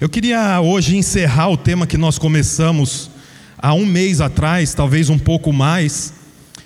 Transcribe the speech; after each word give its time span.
Eu 0.00 0.08
queria 0.08 0.62
hoje 0.62 0.96
encerrar 0.96 1.50
o 1.50 1.58
tema 1.58 1.86
que 1.86 1.98
nós 1.98 2.16
começamos 2.18 3.10
há 3.58 3.74
um 3.74 3.84
mês 3.84 4.22
atrás, 4.22 4.72
talvez 4.72 5.10
um 5.10 5.18
pouco 5.18 5.52
mais, 5.52 6.14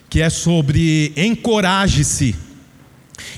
que 0.08 0.20
é 0.20 0.30
sobre 0.30 1.12
encoraje-se. 1.16 2.36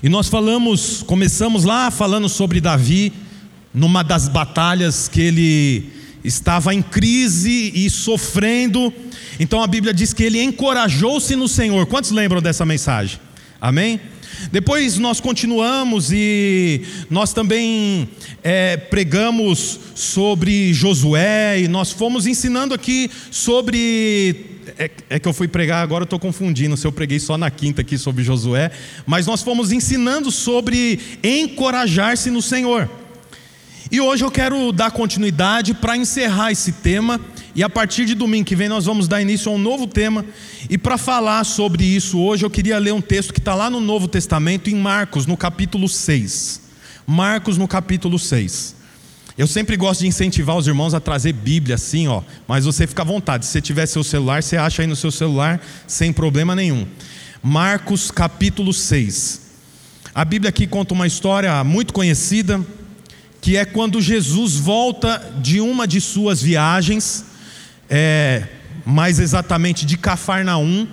E 0.03 0.11
nós 0.11 0.29
falamos, 0.29 1.03
começamos 1.03 1.65
lá 1.65 1.91
falando 1.91 2.29
sobre 2.29 2.61
Davi, 2.61 3.11
numa 3.73 4.03
das 4.03 4.29
batalhas 4.29 5.09
que 5.09 5.23
ele 5.23 5.91
estava 6.23 6.75
em 6.75 6.83
crise 6.83 7.73
e 7.75 7.89
sofrendo. 7.89 8.93
Então 9.41 9.63
a 9.63 9.67
Bíblia 9.67 9.95
diz 9.95 10.13
que 10.13 10.25
ele 10.25 10.43
encorajou-se 10.43 11.35
no 11.37 11.49
Senhor. 11.49 11.87
Quantos 11.87 12.11
lembram 12.11 12.43
dessa 12.43 12.67
mensagem? 12.67 13.19
Amém? 13.59 13.99
Depois 14.51 14.99
nós 14.99 15.21
continuamos 15.21 16.11
e 16.13 16.83
nós 17.11 17.33
também 17.33 18.09
é, 18.43 18.77
pregamos 18.77 19.81
sobre 19.95 20.73
Josué 20.73 21.61
e 21.61 21.69
nós 21.69 21.93
fomos 21.93 22.27
ensinando 22.27 22.75
aqui 22.75 23.11
sobre. 23.31 24.57
É, 24.79 24.91
é 25.11 25.19
que 25.19 25.29
eu 25.29 25.33
fui 25.33 25.47
pregar 25.47 25.83
agora, 25.83 26.03
eu 26.03 26.07
estou 26.07 26.19
confundindo 26.19 26.77
se 26.77 26.87
eu 26.87 26.93
preguei 26.93 27.21
só 27.21 27.39
na 27.39 27.51
quinta 27.51 27.83
aqui 27.83 27.97
sobre 27.97 28.25
Josué, 28.25 28.71
mas 29.07 29.27
nós 29.27 29.43
fomos 29.43 29.73
ensinando 29.73 30.31
sobre 30.31 30.99
encorajar-se 31.23 32.31
no 32.31 32.43
Senhor. 32.43 32.89
E 33.91 34.01
hoje 34.01 34.25
eu 34.25 34.31
quero 34.31 34.73
dar 34.73 34.91
continuidade 34.91 35.73
para 35.73 35.97
encerrar 35.97 36.51
esse 36.51 36.73
tema 36.73 37.21
e 37.57 37.63
a 37.63 37.71
partir 37.71 38.05
de 38.05 38.15
domingo 38.15 38.45
que 38.45 38.55
vem 38.55 38.69
nós 38.69 38.85
vamos 38.85 39.09
dar 39.09 39.23
início 39.23 39.51
a 39.51 39.55
um 39.55 39.59
novo 39.59 39.87
tema. 39.87 40.27
E 40.69 40.77
para 40.77 40.99
falar 40.99 41.43
sobre 41.43 41.85
isso 41.85 42.19
hoje, 42.19 42.45
eu 42.45 42.51
queria 42.51 42.79
ler 42.79 42.93
um 42.93 43.01
texto 43.01 43.33
que 43.33 43.39
está 43.41 43.55
lá 43.55 43.71
no 43.71 43.81
Novo 43.81 44.07
Testamento, 44.07 44.69
em 44.69 44.75
Marcos, 44.75 45.25
no 45.25 45.39
capítulo 45.39 45.89
6. 45.89 46.61
Marcos, 47.07 47.57
no 47.57 47.67
capítulo 47.67 48.19
6. 48.19 48.77
Eu 49.39 49.47
sempre 49.47 49.75
gosto 49.75 50.01
de 50.01 50.07
incentivar 50.07 50.55
os 50.55 50.67
irmãos 50.67 50.93
a 50.93 51.01
trazer 51.01 51.33
Bíblia 51.33 51.77
assim, 51.77 52.07
ó. 52.09 52.23
Mas 52.47 52.67
você 52.67 52.87
fica 52.87 53.01
à 53.01 53.07
vontade. 53.07 53.47
Se 53.47 53.53
você 53.53 53.63
tiver 53.63 53.87
seu 53.87 54.05
celular, 54.05 54.43
você 54.43 54.59
acha 54.59 54.83
aí 54.83 54.87
no 54.87 54.97
seu 54.97 55.11
celular 55.11 55.59
sem 55.87 56.13
problema 56.13 56.55
nenhum. 56.55 56.87
Marcos 57.43 58.11
capítulo 58.11 58.75
6. 58.75 59.41
A 60.15 60.27
Bíblia 60.27 60.51
aqui 60.51 60.67
conta 60.67 60.93
uma 60.93 61.07
história 61.07 61.65
muito 61.65 61.95
conhecida, 61.95 62.61
que 63.41 63.57
é 63.57 63.65
quando 63.65 63.99
Jesus 64.03 64.57
volta 64.57 65.33
de 65.41 65.59
uma 65.59 65.87
de 65.87 66.03
suas 66.03 66.43
viagens 66.43 67.26
é, 67.89 68.45
mais 68.85 69.19
exatamente 69.19 69.85
de 69.85 69.97
Cafarnaum. 69.97 70.87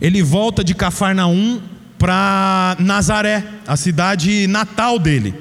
Ele 0.00 0.22
volta 0.22 0.64
de 0.64 0.74
Cafarnaum 0.74 1.60
para 1.98 2.76
Nazaré, 2.78 3.44
a 3.66 3.76
cidade 3.76 4.46
natal 4.46 4.98
dele. 4.98 5.34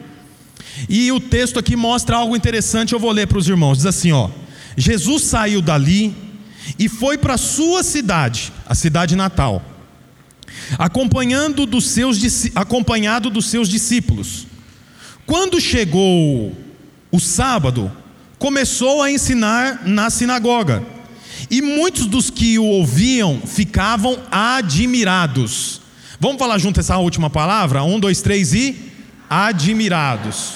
E 0.87 1.11
o 1.11 1.19
texto 1.19 1.59
aqui 1.59 1.75
mostra 1.75 2.17
algo 2.17 2.35
interessante, 2.35 2.93
eu 2.93 2.99
vou 2.99 3.11
ler 3.11 3.27
para 3.27 3.37
os 3.37 3.47
irmãos. 3.47 3.77
Diz 3.77 3.85
assim, 3.85 4.11
ó: 4.11 4.29
Jesus 4.77 5.23
saiu 5.23 5.61
dali 5.61 6.15
e 6.79 6.87
foi 6.87 7.17
para 7.17 7.37
sua 7.37 7.83
cidade, 7.83 8.51
a 8.65 8.73
cidade 8.73 9.15
natal, 9.15 9.61
acompanhando 10.77 11.65
dos 11.65 11.87
seus, 11.87 12.19
acompanhado 12.55 13.29
dos 13.29 13.47
seus 13.47 13.67
discípulos. 13.67 14.47
Quando 15.25 15.59
chegou 15.59 16.55
o 17.11 17.19
sábado, 17.19 17.91
começou 18.43 19.01
a 19.01 19.09
ensinar 19.09 19.83
na 19.85 20.09
sinagoga. 20.09 20.85
E 21.49 21.61
muitos 21.61 22.07
dos 22.07 22.29
que 22.29 22.59
o 22.59 22.65
ouviam 22.65 23.39
ficavam 23.39 24.21
admirados. 24.29 25.79
Vamos 26.19 26.39
falar 26.39 26.57
junto 26.57 26.77
essa 26.77 26.97
última 26.97 27.29
palavra? 27.29 27.85
Um, 27.85 27.97
dois, 27.97 28.21
três 28.21 28.53
e 28.53 28.91
admirados. 29.29 30.55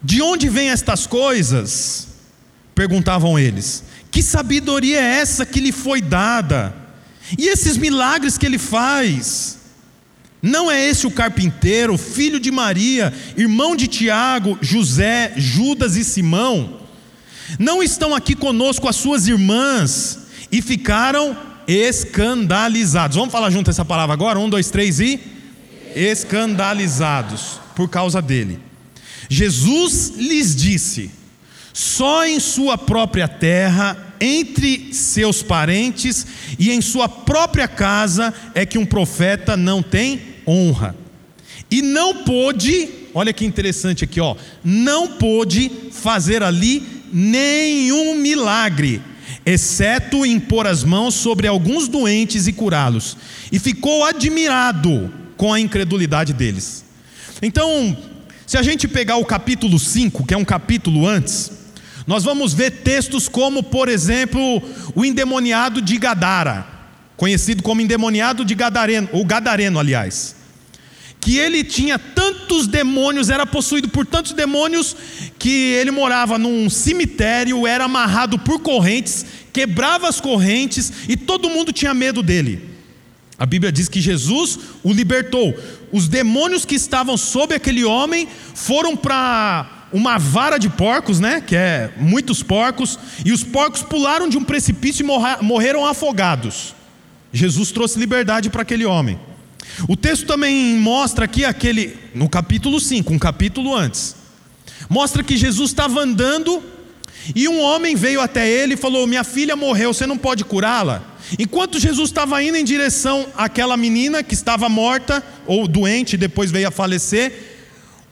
De 0.00 0.22
onde 0.22 0.48
vêm 0.48 0.70
estas 0.70 1.08
coisas? 1.08 2.06
Perguntavam 2.72 3.36
eles. 3.36 3.82
Que 4.08 4.22
sabedoria 4.22 5.00
é 5.00 5.18
essa 5.18 5.44
que 5.44 5.58
lhe 5.58 5.72
foi 5.72 6.00
dada? 6.00 6.72
E 7.36 7.48
esses 7.48 7.76
milagres 7.76 8.38
que 8.38 8.46
ele 8.46 8.58
faz? 8.58 9.58
Não 10.46 10.70
é 10.70 10.88
esse 10.88 11.08
o 11.08 11.10
carpinteiro, 11.10 11.98
filho 11.98 12.38
de 12.38 12.52
Maria, 12.52 13.12
irmão 13.36 13.74
de 13.74 13.88
Tiago, 13.88 14.56
José, 14.62 15.32
Judas 15.36 15.96
e 15.96 16.04
Simão? 16.04 16.82
Não 17.58 17.82
estão 17.82 18.14
aqui 18.14 18.36
conosco 18.36 18.88
as 18.88 18.94
suas 18.94 19.26
irmãs 19.26 20.20
e 20.52 20.62
ficaram 20.62 21.36
escandalizados. 21.66 23.16
Vamos 23.16 23.32
falar 23.32 23.50
junto 23.50 23.70
essa 23.70 23.84
palavra 23.84 24.14
agora? 24.14 24.38
Um, 24.38 24.48
dois, 24.48 24.70
três 24.70 25.00
e. 25.00 25.18
Escandalizados 25.96 27.58
por 27.74 27.90
causa 27.90 28.22
dele. 28.22 28.60
Jesus 29.28 30.12
lhes 30.16 30.54
disse: 30.54 31.10
só 31.72 32.24
em 32.24 32.38
sua 32.38 32.78
própria 32.78 33.26
terra, 33.26 34.14
entre 34.20 34.94
seus 34.94 35.42
parentes 35.42 36.24
e 36.56 36.70
em 36.70 36.80
sua 36.80 37.08
própria 37.08 37.66
casa 37.66 38.32
é 38.54 38.64
que 38.64 38.78
um 38.78 38.86
profeta 38.86 39.56
não 39.56 39.82
tem 39.82 40.35
honra. 40.46 40.94
E 41.70 41.82
não 41.82 42.24
pôde, 42.24 42.88
olha 43.14 43.32
que 43.32 43.44
interessante 43.44 44.04
aqui, 44.04 44.20
ó, 44.20 44.36
não 44.64 45.16
pôde 45.16 45.70
fazer 45.90 46.42
ali 46.42 46.82
nenhum 47.12 48.14
milagre, 48.14 49.00
exceto 49.44 50.24
impor 50.24 50.66
as 50.66 50.84
mãos 50.84 51.14
sobre 51.14 51.46
alguns 51.46 51.88
doentes 51.88 52.46
e 52.46 52.52
curá-los. 52.52 53.16
E 53.50 53.58
ficou 53.58 54.04
admirado 54.04 55.12
com 55.36 55.52
a 55.52 55.60
incredulidade 55.60 56.32
deles. 56.32 56.84
Então, 57.42 57.96
se 58.46 58.56
a 58.56 58.62
gente 58.62 58.86
pegar 58.86 59.16
o 59.16 59.24
capítulo 59.24 59.78
5, 59.78 60.24
que 60.26 60.34
é 60.34 60.36
um 60.36 60.44
capítulo 60.44 61.06
antes, 61.06 61.50
nós 62.06 62.22
vamos 62.22 62.54
ver 62.54 62.70
textos 62.70 63.28
como, 63.28 63.62
por 63.62 63.88
exemplo, 63.88 64.62
o 64.94 65.04
endemoniado 65.04 65.82
de 65.82 65.98
Gadara, 65.98 66.75
conhecido 67.16 67.62
como 67.62 67.80
endemoniado 67.80 68.44
de 68.44 68.54
Gadareno, 68.54 69.08
ou 69.12 69.24
Gadareno, 69.24 69.78
aliás 69.78 70.36
que 71.26 71.38
ele 71.38 71.64
tinha 71.64 71.98
tantos 71.98 72.68
demônios, 72.68 73.30
era 73.30 73.44
possuído 73.44 73.88
por 73.88 74.06
tantos 74.06 74.30
demônios, 74.30 74.94
que 75.36 75.72
ele 75.72 75.90
morava 75.90 76.38
num 76.38 76.70
cemitério, 76.70 77.66
era 77.66 77.86
amarrado 77.86 78.38
por 78.38 78.60
correntes, 78.60 79.26
quebrava 79.52 80.08
as 80.08 80.20
correntes 80.20 80.92
e 81.08 81.16
todo 81.16 81.50
mundo 81.50 81.72
tinha 81.72 81.92
medo 81.92 82.22
dele. 82.22 82.70
A 83.36 83.44
Bíblia 83.44 83.72
diz 83.72 83.88
que 83.88 84.00
Jesus 84.00 84.56
o 84.84 84.92
libertou. 84.92 85.52
Os 85.90 86.06
demônios 86.06 86.64
que 86.64 86.76
estavam 86.76 87.16
sob 87.16 87.52
aquele 87.52 87.84
homem 87.84 88.28
foram 88.54 88.96
para 88.96 89.88
uma 89.92 90.18
vara 90.18 90.58
de 90.58 90.68
porcos, 90.68 91.18
né? 91.18 91.40
Que 91.40 91.56
é 91.56 91.90
muitos 91.96 92.40
porcos, 92.40 93.00
e 93.24 93.32
os 93.32 93.42
porcos 93.42 93.82
pularam 93.82 94.28
de 94.28 94.38
um 94.38 94.44
precipício 94.44 95.04
e 95.04 95.44
morreram 95.44 95.84
afogados. 95.84 96.72
Jesus 97.32 97.70
trouxe 97.70 97.98
liberdade 97.98 98.50
para 98.50 98.62
aquele 98.62 98.84
homem. 98.84 99.18
O 99.88 99.96
texto 99.96 100.26
também 100.26 100.76
mostra 100.76 101.24
aqui 101.24 101.44
aquele, 101.44 101.96
no 102.14 102.28
capítulo 102.28 102.80
5, 102.80 103.12
um 103.12 103.18
capítulo 103.18 103.74
antes, 103.74 104.16
mostra 104.88 105.22
que 105.22 105.36
Jesus 105.36 105.70
estava 105.70 106.00
andando 106.00 106.62
e 107.34 107.48
um 107.48 107.60
homem 107.60 107.96
veio 107.96 108.20
até 108.20 108.48
ele 108.48 108.74
e 108.74 108.76
falou: 108.76 109.06
Minha 109.06 109.24
filha 109.24 109.56
morreu, 109.56 109.92
você 109.92 110.06
não 110.06 110.16
pode 110.16 110.44
curá-la? 110.44 111.02
Enquanto 111.38 111.80
Jesus 111.80 112.10
estava 112.10 112.42
indo 112.42 112.56
em 112.56 112.64
direção 112.64 113.26
àquela 113.36 113.76
menina 113.76 114.22
que 114.22 114.34
estava 114.34 114.68
morta 114.68 115.24
ou 115.46 115.66
doente, 115.66 116.16
depois 116.16 116.50
veio 116.50 116.68
a 116.68 116.70
falecer, 116.70 117.32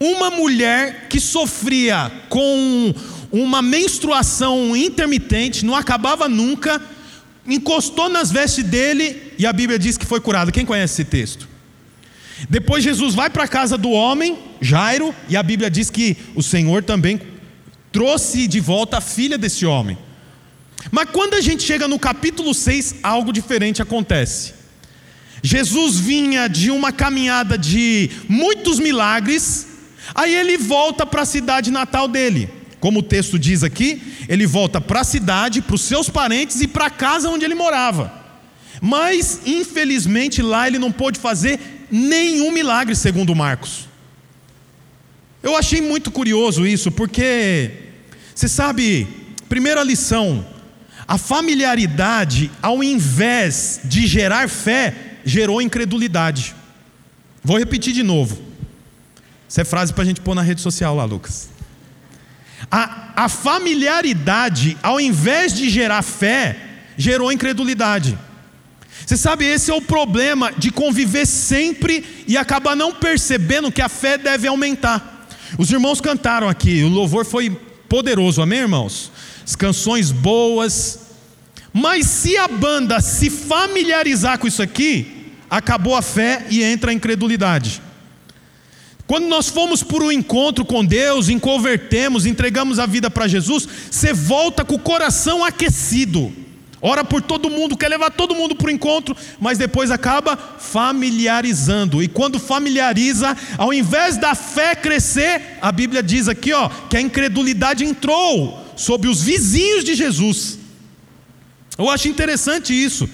uma 0.00 0.30
mulher 0.30 1.06
que 1.08 1.20
sofria 1.20 2.10
com 2.28 2.92
uma 3.30 3.62
menstruação 3.62 4.76
intermitente, 4.76 5.64
não 5.64 5.76
acabava 5.76 6.28
nunca, 6.28 6.82
encostou 7.46 8.08
nas 8.08 8.30
vestes 8.30 8.64
dele 8.64 9.32
e 9.38 9.46
a 9.46 9.52
Bíblia 9.52 9.78
diz 9.78 9.96
que 9.96 10.06
foi 10.06 10.20
curada. 10.20 10.52
Quem 10.52 10.64
conhece 10.64 11.02
esse 11.02 11.04
texto? 11.04 11.48
Depois 12.48 12.82
Jesus 12.82 13.14
vai 13.14 13.30
para 13.30 13.44
a 13.44 13.48
casa 13.48 13.78
do 13.78 13.90
homem, 13.90 14.38
Jairo, 14.60 15.14
e 15.28 15.36
a 15.36 15.42
Bíblia 15.42 15.70
diz 15.70 15.90
que 15.90 16.16
o 16.34 16.42
Senhor 16.42 16.82
também 16.82 17.20
trouxe 17.92 18.48
de 18.48 18.60
volta 18.60 18.98
a 18.98 19.00
filha 19.00 19.38
desse 19.38 19.64
homem. 19.64 19.96
Mas 20.90 21.08
quando 21.10 21.34
a 21.34 21.40
gente 21.40 21.62
chega 21.62 21.88
no 21.88 21.98
capítulo 21.98 22.52
6, 22.52 22.96
algo 23.02 23.32
diferente 23.32 23.80
acontece. 23.80 24.52
Jesus 25.42 25.98
vinha 25.98 26.48
de 26.48 26.70
uma 26.70 26.90
caminhada 26.90 27.56
de 27.56 28.10
muitos 28.28 28.78
milagres, 28.78 29.66
aí 30.14 30.34
ele 30.34 30.56
volta 30.56 31.06
para 31.06 31.22
a 31.22 31.26
cidade 31.26 31.70
natal 31.70 32.08
dele. 32.08 32.48
Como 32.84 32.98
o 32.98 33.02
texto 33.02 33.38
diz 33.38 33.64
aqui, 33.64 34.02
ele 34.28 34.46
volta 34.46 34.78
para 34.78 35.00
a 35.00 35.04
cidade, 35.04 35.62
para 35.62 35.74
os 35.74 35.80
seus 35.80 36.10
parentes 36.10 36.60
e 36.60 36.68
para 36.68 36.84
a 36.84 36.90
casa 36.90 37.30
onde 37.30 37.42
ele 37.42 37.54
morava. 37.54 38.12
Mas, 38.78 39.40
infelizmente, 39.46 40.42
lá 40.42 40.66
ele 40.68 40.78
não 40.78 40.92
pôde 40.92 41.18
fazer 41.18 41.86
nenhum 41.90 42.52
milagre, 42.52 42.94
segundo 42.94 43.34
Marcos. 43.34 43.88
Eu 45.42 45.56
achei 45.56 45.80
muito 45.80 46.10
curioso 46.10 46.66
isso, 46.66 46.92
porque, 46.92 47.70
você 48.34 48.48
sabe, 48.48 49.08
primeira 49.48 49.82
lição, 49.82 50.46
a 51.08 51.16
familiaridade, 51.16 52.50
ao 52.60 52.84
invés 52.84 53.80
de 53.84 54.06
gerar 54.06 54.46
fé, 54.46 54.94
gerou 55.24 55.62
incredulidade. 55.62 56.54
Vou 57.42 57.58
repetir 57.58 57.94
de 57.94 58.02
novo. 58.02 58.42
Essa 59.48 59.62
é 59.62 59.64
frase 59.64 59.90
para 59.94 60.02
a 60.02 60.06
gente 60.06 60.20
pôr 60.20 60.34
na 60.34 60.42
rede 60.42 60.60
social 60.60 60.94
lá, 60.94 61.06
Lucas. 61.06 61.53
A, 62.70 63.12
a 63.16 63.28
familiaridade, 63.28 64.76
ao 64.82 65.00
invés 65.00 65.52
de 65.52 65.68
gerar 65.68 66.02
fé, 66.02 66.56
gerou 66.96 67.32
incredulidade. 67.32 68.18
Você 69.04 69.16
sabe, 69.16 69.44
esse 69.44 69.70
é 69.70 69.74
o 69.74 69.82
problema 69.82 70.52
de 70.56 70.70
conviver 70.70 71.26
sempre 71.26 72.04
e 72.26 72.36
acabar 72.36 72.74
não 72.74 72.92
percebendo 72.92 73.70
que 73.70 73.82
a 73.82 73.88
fé 73.88 74.16
deve 74.16 74.48
aumentar. 74.48 75.26
Os 75.58 75.70
irmãos 75.70 76.00
cantaram 76.00 76.48
aqui, 76.48 76.82
o 76.82 76.88
louvor 76.88 77.24
foi 77.24 77.50
poderoso, 77.88 78.40
amém, 78.40 78.60
irmãos? 78.60 79.12
As 79.44 79.54
canções 79.54 80.10
boas. 80.10 81.00
Mas 81.72 82.06
se 82.06 82.36
a 82.36 82.48
banda 82.48 83.00
se 83.00 83.28
familiarizar 83.28 84.38
com 84.38 84.46
isso 84.46 84.62
aqui, 84.62 85.32
acabou 85.50 85.94
a 85.94 86.02
fé 86.02 86.46
e 86.48 86.62
entra 86.62 86.90
a 86.90 86.94
incredulidade. 86.94 87.82
Quando 89.06 89.26
nós 89.26 89.48
fomos 89.48 89.82
por 89.82 90.02
um 90.02 90.10
encontro 90.10 90.64
com 90.64 90.84
Deus, 90.84 91.28
convertemos, 91.40 92.24
entregamos 92.24 92.78
a 92.78 92.86
vida 92.86 93.10
para 93.10 93.28
Jesus, 93.28 93.68
você 93.90 94.12
volta 94.12 94.64
com 94.64 94.76
o 94.76 94.78
coração 94.78 95.44
aquecido 95.44 96.32
ora 96.86 97.02
por 97.02 97.22
todo 97.22 97.48
mundo, 97.48 97.78
quer 97.78 97.88
levar 97.88 98.10
todo 98.10 98.34
mundo 98.34 98.54
para 98.54 98.66
o 98.66 98.70
encontro, 98.70 99.16
mas 99.40 99.56
depois 99.56 99.90
acaba 99.90 100.36
familiarizando. 100.36 102.02
E 102.02 102.08
quando 102.08 102.38
familiariza, 102.38 103.34
ao 103.56 103.72
invés 103.72 104.18
da 104.18 104.34
fé 104.34 104.74
crescer, 104.74 105.56
a 105.62 105.72
Bíblia 105.72 106.02
diz 106.02 106.28
aqui, 106.28 106.52
ó, 106.52 106.68
que 106.68 106.98
a 106.98 107.00
incredulidade 107.00 107.86
entrou 107.86 108.62
sobre 108.76 109.08
os 109.08 109.22
vizinhos 109.22 109.82
de 109.82 109.94
Jesus. 109.94 110.58
Eu 111.78 111.88
acho 111.88 112.06
interessante 112.06 112.74
isso. 112.74 113.08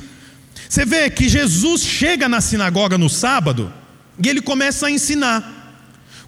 Você 0.69 0.85
vê 0.85 1.09
que 1.09 1.29
Jesus 1.29 1.83
chega 1.83 2.29
na 2.29 2.41
sinagoga 2.41 2.99
no 2.99 3.09
sábado 3.09 3.73
e 4.21 4.29
ele 4.29 4.41
começa 4.41 4.89
a 4.89 4.91
ensinar. 4.91 5.60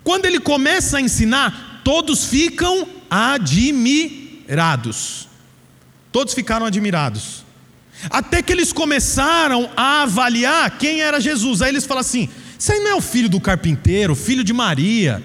Quando 0.04 0.26
ele 0.26 0.40
começa 0.40 0.98
a 0.98 1.00
ensinar, 1.00 1.80
todos 1.84 2.24
ficam 2.24 2.86
admirados. 3.10 4.48
Todos 6.10 6.34
ficaram 6.34 6.66
admirados. 6.66 7.44
Até 8.10 8.42
que 8.42 8.52
eles 8.52 8.72
começaram 8.72 9.70
a 9.76 10.02
avaliar 10.02 10.76
quem 10.78 11.00
era 11.00 11.20
Jesus. 11.20 11.62
Aí 11.62 11.70
eles 11.70 11.84
falam 11.84 12.00
assim: 12.00 12.28
Isso 12.58 12.72
aí 12.72 12.80
não 12.80 12.90
é 12.90 12.94
o 12.94 13.00
filho 13.00 13.28
do 13.28 13.40
carpinteiro, 13.40 14.14
filho 14.14 14.42
de 14.42 14.52
Maria. 14.52 15.22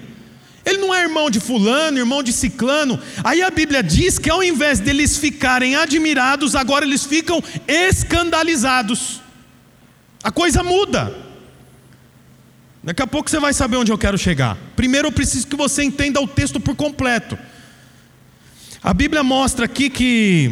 Ele 0.64 0.78
não 0.78 0.94
é 0.94 1.02
irmão 1.02 1.30
de 1.30 1.40
Fulano, 1.40 1.98
irmão 1.98 2.22
de 2.22 2.32
Ciclano. 2.32 3.00
Aí 3.24 3.42
a 3.42 3.50
Bíblia 3.50 3.82
diz 3.82 4.18
que 4.18 4.30
ao 4.30 4.42
invés 4.42 4.78
deles 4.80 5.16
ficarem 5.16 5.74
admirados, 5.74 6.54
agora 6.54 6.84
eles 6.84 7.04
ficam 7.06 7.42
escandalizados. 7.66 9.20
A 10.22 10.30
coisa 10.30 10.62
muda. 10.62 11.27
Daqui 12.88 13.02
a 13.02 13.06
pouco 13.06 13.28
você 13.28 13.38
vai 13.38 13.52
saber 13.52 13.76
onde 13.76 13.92
eu 13.92 13.98
quero 13.98 14.16
chegar. 14.16 14.56
Primeiro 14.74 15.08
eu 15.08 15.12
preciso 15.12 15.46
que 15.46 15.54
você 15.54 15.82
entenda 15.82 16.22
o 16.22 16.26
texto 16.26 16.58
por 16.58 16.74
completo. 16.74 17.38
A 18.82 18.94
Bíblia 18.94 19.22
mostra 19.22 19.66
aqui 19.66 19.90
que 19.90 20.50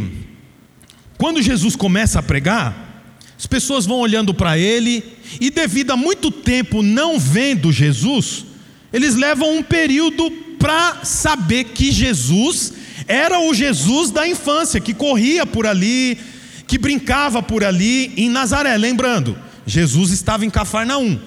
quando 1.17 1.41
Jesus 1.41 1.75
começa 1.75 2.19
a 2.19 2.23
pregar, 2.23 3.03
as 3.39 3.47
pessoas 3.47 3.87
vão 3.87 3.97
olhando 4.01 4.35
para 4.35 4.59
ele, 4.59 5.03
e 5.41 5.49
devido 5.49 5.93
a 5.93 5.97
muito 5.97 6.31
tempo 6.31 6.83
não 6.83 7.19
vendo 7.19 7.73
Jesus, 7.73 8.45
eles 8.93 9.15
levam 9.15 9.57
um 9.57 9.63
período 9.63 10.31
para 10.59 11.07
saber 11.07 11.65
que 11.65 11.91
Jesus 11.91 12.75
era 13.09 13.41
o 13.41 13.55
Jesus 13.55 14.11
da 14.11 14.29
infância, 14.29 14.79
que 14.79 14.93
corria 14.93 15.47
por 15.47 15.67
ali, 15.67 16.19
que 16.67 16.77
brincava 16.77 17.43
por 17.43 17.65
ali 17.65 18.13
em 18.15 18.29
Nazaré. 18.29 18.77
Lembrando, 18.77 19.39
Jesus 19.67 20.11
estava 20.11 20.45
em 20.45 20.51
Cafarnaum, 20.51 21.19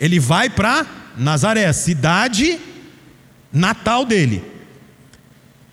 ele 0.00 0.20
vai 0.20 0.50
para 0.50 0.86
Nazaré, 1.16 1.72
cidade 1.72 2.58
natal 3.52 4.04
dele. 4.04 4.42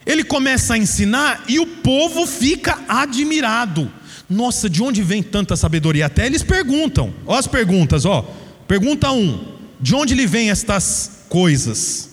Ele 0.06 0.24
começa 0.24 0.74
a 0.74 0.78
ensinar 0.78 1.44
e 1.48 1.60
o 1.60 1.68
povo 1.68 2.26
fica 2.26 2.80
admirado. 2.88 3.92
Nossa, 4.30 4.70
de 4.70 4.82
onde 4.82 5.02
vem 5.04 5.22
tanta 5.22 5.56
sabedoria? 5.56 6.06
Até 6.06 6.26
eles 6.26 6.44
perguntam. 6.44 7.14
Ó 7.26 7.38
as 7.38 7.48
perguntas, 7.48 8.06
ó. 8.06 8.22
Pergunta 8.68 9.12
1: 9.12 9.18
um, 9.18 9.46
De 9.80 9.96
onde 9.96 10.14
lhe 10.14 10.26
vem 10.26 10.50
estas 10.50 11.24
coisas? 11.30 12.10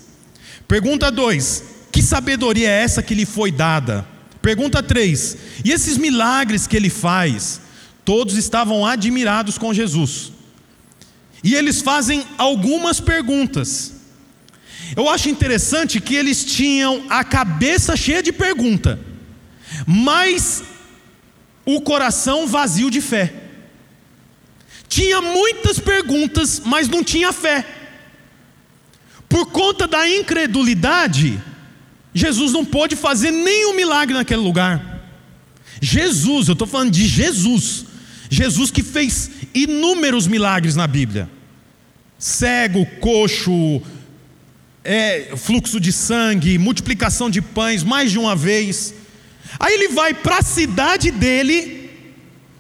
Pergunta 0.69 1.11
2: 1.11 1.65
Que 1.91 2.03
sabedoria 2.03 2.69
é 2.69 2.83
essa 2.83 3.03
que 3.03 3.15
lhe 3.15 3.27
foi 3.27 3.51
dada? 3.51 4.07
Pergunta 4.43 4.83
3: 4.83 5.37
E 5.65 5.71
esses 5.71 5.97
milagres 5.97 6.67
que 6.67 6.77
ele 6.77 6.91
faz? 6.91 7.61
Todos 8.05 8.37
estavam 8.37 8.85
admirados 8.85 9.59
com 9.59 9.75
Jesus. 9.75 10.33
E 11.43 11.55
eles 11.55 11.81
fazem 11.81 12.25
algumas 12.37 13.01
perguntas. 13.01 13.95
Eu 14.97 15.09
acho 15.09 15.29
interessante 15.29 16.01
que 16.01 16.15
eles 16.15 16.45
tinham 16.45 17.05
a 17.09 17.23
cabeça 17.23 17.97
cheia 17.97 18.23
de 18.23 18.33
pergunta, 18.33 18.99
mas 19.87 20.63
o 21.65 21.81
coração 21.81 22.47
vazio 22.47 22.91
de 22.91 23.01
fé. 23.01 23.33
Tinha 24.89 25.21
muitas 25.21 25.79
perguntas, 25.79 26.61
mas 26.65 26.89
não 26.89 27.05
tinha 27.05 27.33
fé. 27.33 27.65
Por 29.29 29.47
conta 29.47 29.87
da 29.87 30.09
incredulidade, 30.09 31.41
Jesus 32.13 32.53
não 32.53 32.65
pôde 32.65 32.97
fazer 32.97 33.31
nenhum 33.31 33.77
milagre 33.77 34.15
naquele 34.15 34.41
lugar. 34.43 34.91
Jesus, 35.81 36.49
eu 36.49 36.55
estou 36.55 36.67
falando 36.67 36.91
de 36.91 37.07
Jesus. 37.07 37.87
Jesus 38.29 38.71
que 38.73 38.83
fez 38.83 39.31
inúmeros 39.55 40.27
milagres 40.27 40.77
na 40.77 40.87
Bíblia. 40.87 41.29
Cego, 42.19 42.85
coxo, 43.01 43.83
é, 44.85 45.33
fluxo 45.37 45.81
de 45.81 45.93
sangue, 45.93 46.59
multiplicação 46.59 47.31
de 47.31 47.41
pães, 47.41 47.83
mais 47.83 48.11
de 48.11 48.19
uma 48.19 48.37
vez. 48.37 48.95
Aí 49.59 49.75
ele 49.75 49.89
vai 49.89 50.15
para 50.15 50.39
a 50.39 50.43
cidade 50.43 51.11
dele, 51.11 51.91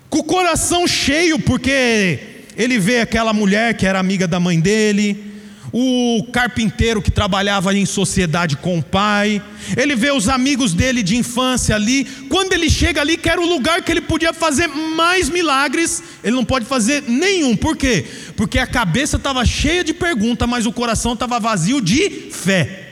com 0.08 0.18
o 0.18 0.24
coração 0.24 0.86
cheio, 0.86 1.38
porque 1.38 2.18
ele 2.56 2.78
vê 2.78 3.00
aquela 3.00 3.32
mulher 3.32 3.74
que 3.74 3.86
era 3.86 3.98
amiga 3.98 4.26
da 4.26 4.40
mãe 4.40 4.58
dele, 4.58 5.29
o 5.72 6.24
carpinteiro 6.32 7.00
que 7.00 7.10
trabalhava 7.10 7.74
em 7.74 7.86
sociedade 7.86 8.56
com 8.56 8.78
o 8.78 8.82
pai, 8.82 9.42
ele 9.76 9.94
vê 9.94 10.10
os 10.10 10.28
amigos 10.28 10.74
dele 10.74 11.02
de 11.02 11.16
infância 11.16 11.74
ali. 11.74 12.04
Quando 12.28 12.52
ele 12.52 12.68
chega 12.68 13.00
ali, 13.00 13.16
que 13.16 13.28
era 13.28 13.40
o 13.40 13.48
lugar 13.48 13.82
que 13.82 13.92
ele 13.92 14.00
podia 14.00 14.32
fazer 14.32 14.66
mais 14.66 15.28
milagres, 15.28 16.02
ele 16.24 16.34
não 16.34 16.44
pode 16.44 16.64
fazer 16.64 17.04
nenhum. 17.06 17.56
Por 17.56 17.76
quê? 17.76 18.04
Porque 18.36 18.58
a 18.58 18.66
cabeça 18.66 19.16
estava 19.16 19.44
cheia 19.44 19.84
de 19.84 19.94
perguntas, 19.94 20.48
mas 20.48 20.66
o 20.66 20.72
coração 20.72 21.12
estava 21.12 21.38
vazio 21.38 21.80
de 21.80 22.10
fé. 22.30 22.86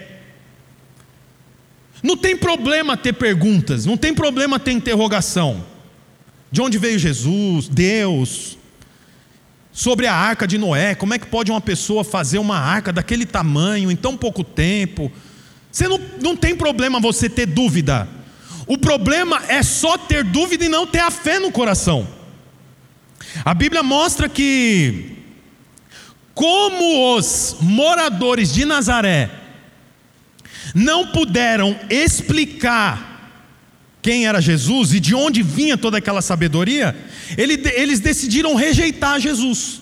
Não 2.02 2.16
tem 2.16 2.36
problema 2.36 2.96
ter 2.96 3.12
perguntas, 3.12 3.84
não 3.84 3.96
tem 3.96 4.14
problema 4.14 4.58
ter 4.60 4.70
interrogação. 4.70 5.64
De 6.50 6.62
onde 6.62 6.78
veio 6.78 6.98
Jesus? 6.98 7.68
Deus? 7.68 8.56
Sobre 9.72 10.06
a 10.06 10.14
arca 10.14 10.46
de 10.46 10.58
Noé. 10.58 10.94
Como 10.94 11.14
é 11.14 11.18
que 11.18 11.26
pode 11.26 11.50
uma 11.50 11.60
pessoa 11.60 12.02
fazer 12.02 12.38
uma 12.38 12.58
arca 12.58 12.92
daquele 12.92 13.26
tamanho 13.26 13.90
em 13.90 13.96
tão 13.96 14.16
pouco 14.16 14.42
tempo? 14.42 15.10
Você 15.70 15.86
não, 15.86 16.00
não 16.20 16.36
tem 16.36 16.56
problema 16.56 17.00
você 17.00 17.28
ter 17.28 17.46
dúvida. 17.46 18.08
O 18.66 18.76
problema 18.76 19.42
é 19.48 19.62
só 19.62 19.96
ter 19.96 20.24
dúvida 20.24 20.64
e 20.64 20.68
não 20.68 20.86
ter 20.86 21.00
a 21.00 21.10
fé 21.10 21.38
no 21.38 21.50
coração. 21.50 22.06
A 23.44 23.54
Bíblia 23.54 23.82
mostra 23.82 24.28
que, 24.28 25.16
como 26.34 27.16
os 27.16 27.56
moradores 27.60 28.52
de 28.52 28.64
Nazaré 28.64 29.30
não 30.74 31.08
puderam 31.08 31.78
explicar 31.88 33.08
quem 34.02 34.26
era 34.26 34.40
Jesus 34.40 34.92
e 34.92 35.00
de 35.00 35.14
onde 35.14 35.42
vinha 35.42 35.76
toda 35.76 35.98
aquela 35.98 36.22
sabedoria, 36.22 36.96
eles 37.36 38.00
decidiram 38.00 38.54
rejeitar 38.54 39.20
Jesus. 39.20 39.80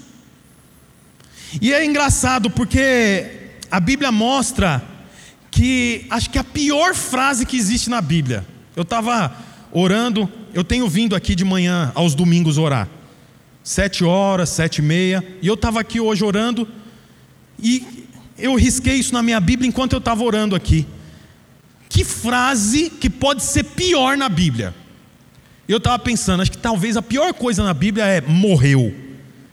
E 1.60 1.72
é 1.72 1.84
engraçado 1.84 2.50
porque 2.50 3.26
a 3.70 3.80
Bíblia 3.80 4.10
mostra 4.10 4.82
que 5.50 6.06
acho 6.10 6.30
que 6.30 6.38
a 6.38 6.44
pior 6.44 6.94
frase 6.94 7.46
que 7.46 7.56
existe 7.56 7.88
na 7.88 8.00
Bíblia. 8.00 8.46
Eu 8.74 8.82
estava 8.82 9.34
orando, 9.72 10.30
eu 10.52 10.62
tenho 10.62 10.88
vindo 10.88 11.16
aqui 11.16 11.34
de 11.34 11.44
manhã 11.44 11.92
aos 11.94 12.14
domingos 12.14 12.58
orar, 12.58 12.88
sete 13.62 14.04
horas, 14.04 14.50
sete 14.50 14.78
e 14.78 14.82
meia, 14.82 15.24
e 15.40 15.46
eu 15.46 15.54
estava 15.54 15.80
aqui 15.80 16.00
hoje 16.00 16.24
orando 16.24 16.68
e 17.62 18.06
eu 18.38 18.54
risquei 18.54 18.96
isso 18.96 19.14
na 19.14 19.22
minha 19.22 19.40
Bíblia 19.40 19.68
enquanto 19.68 19.94
eu 19.94 19.98
estava 19.98 20.22
orando 20.22 20.54
aqui. 20.54 20.86
Que 21.88 22.04
frase 22.04 22.90
que 22.90 23.08
pode 23.08 23.42
ser 23.42 23.64
pior 23.64 24.16
na 24.16 24.28
Bíblia? 24.28 24.74
Eu 25.68 25.78
estava 25.78 25.98
pensando, 25.98 26.42
acho 26.42 26.52
que 26.52 26.58
talvez 26.58 26.96
a 26.96 27.02
pior 27.02 27.32
coisa 27.34 27.64
na 27.64 27.74
Bíblia 27.74 28.04
é 28.04 28.20
morreu. 28.20 28.94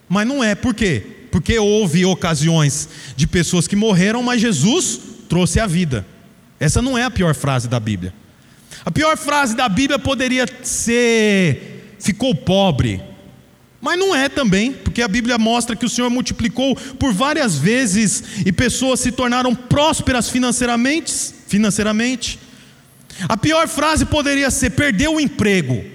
Mas 0.07 0.27
não 0.27 0.43
é, 0.43 0.53
por 0.53 0.73
quê? 0.73 1.01
Porque 1.31 1.57
houve 1.57 2.05
ocasiões 2.05 2.87
de 3.15 3.25
pessoas 3.25 3.67
que 3.67 3.75
morreram, 3.75 4.21
mas 4.21 4.39
Jesus 4.39 4.99
trouxe 5.27 5.59
a 5.59 5.65
vida. 5.65 6.05
Essa 6.59 6.81
não 6.81 6.95
é 6.97 7.03
a 7.03 7.11
pior 7.11 7.33
frase 7.33 7.67
da 7.67 7.79
Bíblia. 7.79 8.13
A 8.85 8.91
pior 8.91 9.17
frase 9.17 9.55
da 9.55 9.67
Bíblia 9.67 9.97
poderia 9.97 10.45
ser: 10.61 11.95
ficou 11.99 12.35
pobre. 12.35 13.01
Mas 13.81 13.99
não 13.99 14.15
é 14.15 14.29
também, 14.29 14.71
porque 14.71 15.01
a 15.01 15.07
Bíblia 15.07 15.37
mostra 15.37 15.75
que 15.75 15.85
o 15.85 15.89
Senhor 15.89 16.09
multiplicou 16.09 16.75
por 16.75 17.11
várias 17.11 17.57
vezes 17.57 18.23
e 18.45 18.51
pessoas 18.51 19.01
se 19.01 19.11
tornaram 19.11 19.53
prósperas 19.53 20.29
financeiramente, 20.29 21.11
financeiramente. 21.47 22.39
A 23.27 23.35
pior 23.35 23.67
frase 23.67 24.05
poderia 24.05 24.49
ser: 24.51 24.69
perdeu 24.69 25.15
o 25.15 25.19
emprego. 25.19 25.92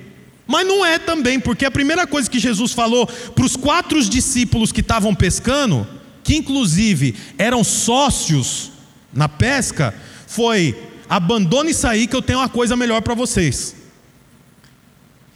Mas 0.48 0.66
não 0.66 0.84
é 0.84 0.98
também, 0.98 1.38
porque 1.38 1.66
a 1.66 1.70
primeira 1.70 2.06
coisa 2.06 2.28
que 2.28 2.38
Jesus 2.38 2.72
falou 2.72 3.06
para 3.06 3.44
os 3.44 3.54
quatro 3.54 4.02
discípulos 4.02 4.72
que 4.72 4.80
estavam 4.80 5.14
pescando, 5.14 5.86
que 6.24 6.34
inclusive 6.34 7.14
eram 7.36 7.62
sócios 7.62 8.72
na 9.12 9.28
pesca, 9.28 9.94
foi: 10.26 10.74
abandone 11.06 11.72
isso 11.72 11.86
aí 11.86 12.06
que 12.06 12.16
eu 12.16 12.22
tenho 12.22 12.38
uma 12.38 12.48
coisa 12.48 12.74
melhor 12.74 13.02
para 13.02 13.12
vocês. 13.12 13.76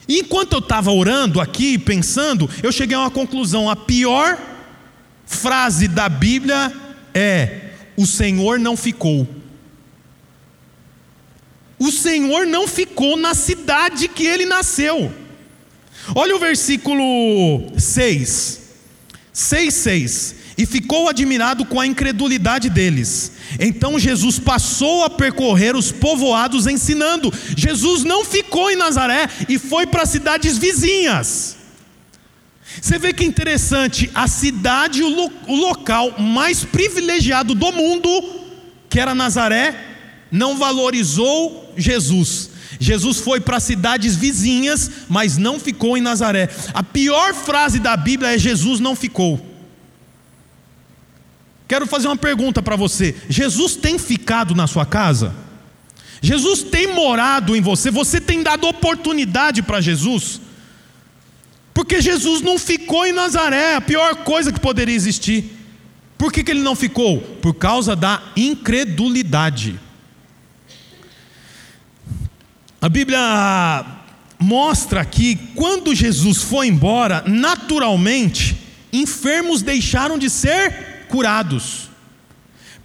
E 0.09 0.21
enquanto 0.21 0.55
eu 0.55 0.61
estava 0.61 0.91
orando 0.91 1.43
aqui, 1.43 1.77
pensando, 1.79 2.49
eu 2.63 2.73
cheguei 2.73 2.97
a 2.97 3.01
uma 3.01 3.11
conclusão: 3.11 3.69
a 3.69 3.77
pior 3.77 4.39
frase 5.27 5.89
da 5.89 6.09
Bíblia 6.09 6.73
é: 7.13 7.73
o 7.99 8.07
Senhor 8.07 8.59
não 8.59 8.79
ficou. 8.79 9.29
O 11.83 11.91
Senhor 11.91 12.47
não 12.47 12.69
ficou 12.69 13.17
na 13.17 13.35
cidade 13.35 14.07
que 14.07 14.25
ele 14.25 14.47
nasceu. 14.47 15.13
Olha 16.15 16.37
o 16.37 16.39
versículo 16.39 17.73
6. 17.77 18.61
6, 19.33 19.75
6. 19.75 20.35
E 20.59 20.65
ficou 20.65 21.09
admirado 21.09 21.65
com 21.65 21.81
a 21.81 21.87
incredulidade 21.87 22.71
deles. 22.71 23.33
Então 23.59 23.99
Jesus 23.99 24.39
passou 24.39 25.03
a 25.03 25.11
percorrer 25.11 25.75
os 25.75 25.91
povoados 25.91 26.69
ensinando. 26.69 27.35
Jesus 27.57 28.05
não 28.05 28.25
ficou 28.25 28.71
em 28.71 28.77
Nazaré 28.77 29.29
e 29.49 29.59
foi 29.59 29.85
para 29.85 30.07
cidades 30.07 30.57
vizinhas. 30.57 31.57
Você 32.81 32.97
vê 32.97 33.13
que 33.13 33.25
interessante, 33.25 34.09
a 34.15 34.29
cidade, 34.29 35.03
o, 35.03 35.33
o 35.49 35.57
local 35.57 36.17
mais 36.21 36.65
privilegiado 36.65 37.57
do 37.57 37.73
mundo, 37.73 38.09
que 38.89 39.01
era 39.01 39.17
Nazaré, 39.17 39.92
não 40.33 40.57
valorizou 40.57 41.75
Jesus. 41.77 42.51
Jesus 42.81 43.19
foi 43.19 43.39
para 43.39 43.61
cidades 43.61 44.17
vizinhas, 44.17 44.91
mas 45.09 45.37
não 45.37 45.61
ficou 45.61 45.97
em 45.97 46.01
Nazaré. 46.01 46.49
A 46.73 46.83
pior 46.83 47.35
frase 47.35 47.79
da 47.79 47.95
Bíblia 47.97 48.35
é: 48.35 48.39
Jesus 48.39 48.81
não 48.81 48.97
ficou. 48.97 49.47
Quero 51.69 51.87
fazer 51.87 52.09
uma 52.09 52.17
pergunta 52.17 52.63
para 52.63 52.75
você: 52.75 53.15
Jesus 53.29 53.77
tem 53.77 53.99
ficado 53.99 54.55
na 54.55 54.67
sua 54.67 54.87
casa? 54.87 55.35
Jesus 56.23 56.63
tem 56.63 56.87
morado 56.87 57.55
em 57.55 57.61
você? 57.61 57.91
Você 57.91 58.21
tem 58.21 58.43
dado 58.43 58.67
oportunidade 58.67 59.61
para 59.61 59.81
Jesus? 59.81 60.41
Porque 61.75 62.01
Jesus 62.01 62.41
não 62.41 62.59
ficou 62.59 63.05
em 63.05 63.13
Nazaré, 63.13 63.75
a 63.75 63.81
pior 63.81 64.17
coisa 64.17 64.53
que 64.53 64.61
poderia 64.61 64.95
existir. 64.95 65.59
Por 66.17 66.33
que, 66.33 66.45
que 66.45 66.53
ele 66.53 66.61
não 66.61 66.77
ficou? 66.77 67.21
Por 67.21 67.55
causa 67.55 67.97
da 67.97 68.23
incredulidade. 68.37 69.81
A 72.83 72.89
Bíblia 72.89 73.87
mostra 74.41 75.05
que 75.05 75.37
quando 75.55 75.95
Jesus 75.95 76.43
foi 76.43 76.67
embora, 76.67 77.23
naturalmente, 77.29 78.57
enfermos 78.93 79.63
deixaram 79.63 80.19
de 80.19 80.29
ser 80.29 81.07
curados, 81.09 81.89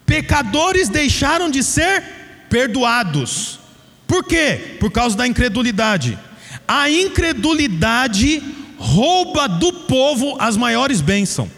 pecadores 0.06 0.88
deixaram 0.88 1.50
de 1.50 1.64
ser 1.64 2.04
perdoados. 2.48 3.60
Por 4.06 4.24
quê? 4.24 4.78
Por 4.80 4.92
causa 4.92 5.18
da 5.18 5.26
incredulidade. 5.26 6.16
A 6.68 6.92
incredulidade 6.92 8.44
rouba 8.78 9.48
do 9.48 9.74
povo 9.74 10.38
as 10.38 10.56
maiores 10.56 11.02
bênçãos. 11.02 11.50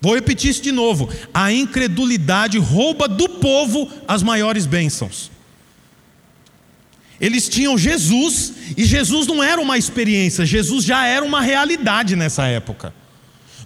Vou 0.00 0.14
repetir 0.14 0.52
isso 0.52 0.62
de 0.62 0.70
novo. 0.70 1.10
A 1.32 1.52
incredulidade 1.52 2.58
rouba 2.58 3.08
do 3.08 3.28
povo 3.28 3.90
as 4.06 4.22
maiores 4.22 4.66
bênçãos. 4.66 5.33
Eles 7.24 7.48
tinham 7.48 7.78
Jesus, 7.78 8.52
e 8.76 8.84
Jesus 8.84 9.26
não 9.26 9.42
era 9.42 9.58
uma 9.58 9.78
experiência, 9.78 10.44
Jesus 10.44 10.84
já 10.84 11.06
era 11.06 11.24
uma 11.24 11.40
realidade 11.40 12.14
nessa 12.14 12.44
época. 12.44 12.92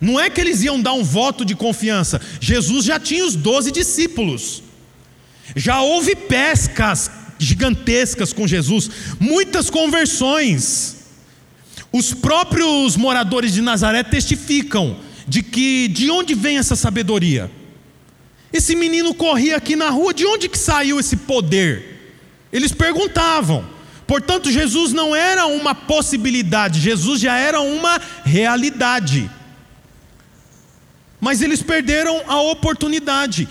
Não 0.01 0.21
é 0.21 0.31
que 0.31 0.41
eles 0.41 0.63
iam 0.63 0.81
dar 0.81 0.93
um 0.93 1.03
voto 1.03 1.45
de 1.45 1.57
confiança, 1.57 2.21
Jesus 2.41 2.85
já 2.85 3.01
tinha 3.01 3.27
os 3.27 3.35
doze 3.35 3.73
discípulos. 3.73 4.63
Já 5.57 5.81
houve 5.81 6.15
pescas 6.15 7.11
gigantescas 7.37 8.33
com 8.33 8.47
Jesus, 8.47 8.89
muitas 9.19 9.69
conversões. 9.69 10.99
Os 11.93 12.15
próprios 12.15 12.95
moradores 12.95 13.53
de 13.53 13.61
Nazaré 13.61 14.05
testificam 14.05 14.99
de 15.27 15.43
que 15.43 15.89
de 15.89 16.09
onde 16.13 16.33
vem 16.33 16.59
essa 16.59 16.77
sabedoria? 16.77 17.51
Esse 18.53 18.77
menino 18.77 19.13
corria 19.13 19.57
aqui 19.57 19.75
na 19.75 19.91
rua, 19.91 20.15
de 20.15 20.25
onde 20.25 20.49
que 20.49 20.57
saiu 20.57 21.01
esse 21.01 21.17
poder? 21.17 21.88
Eles 22.53 22.73
perguntavam. 22.73 23.65
Portanto, 24.07 24.51
Jesus 24.51 24.93
não 24.93 25.15
era 25.15 25.47
uma 25.47 25.75
possibilidade, 25.75 26.81
Jesus 26.81 27.21
já 27.21 27.37
era 27.37 27.61
uma 27.61 28.01
realidade. 28.25 29.31
Mas 31.21 31.43
eles 31.43 31.63
perderam 31.63 32.23
a 32.27 32.41
oportunidade. 32.41 33.47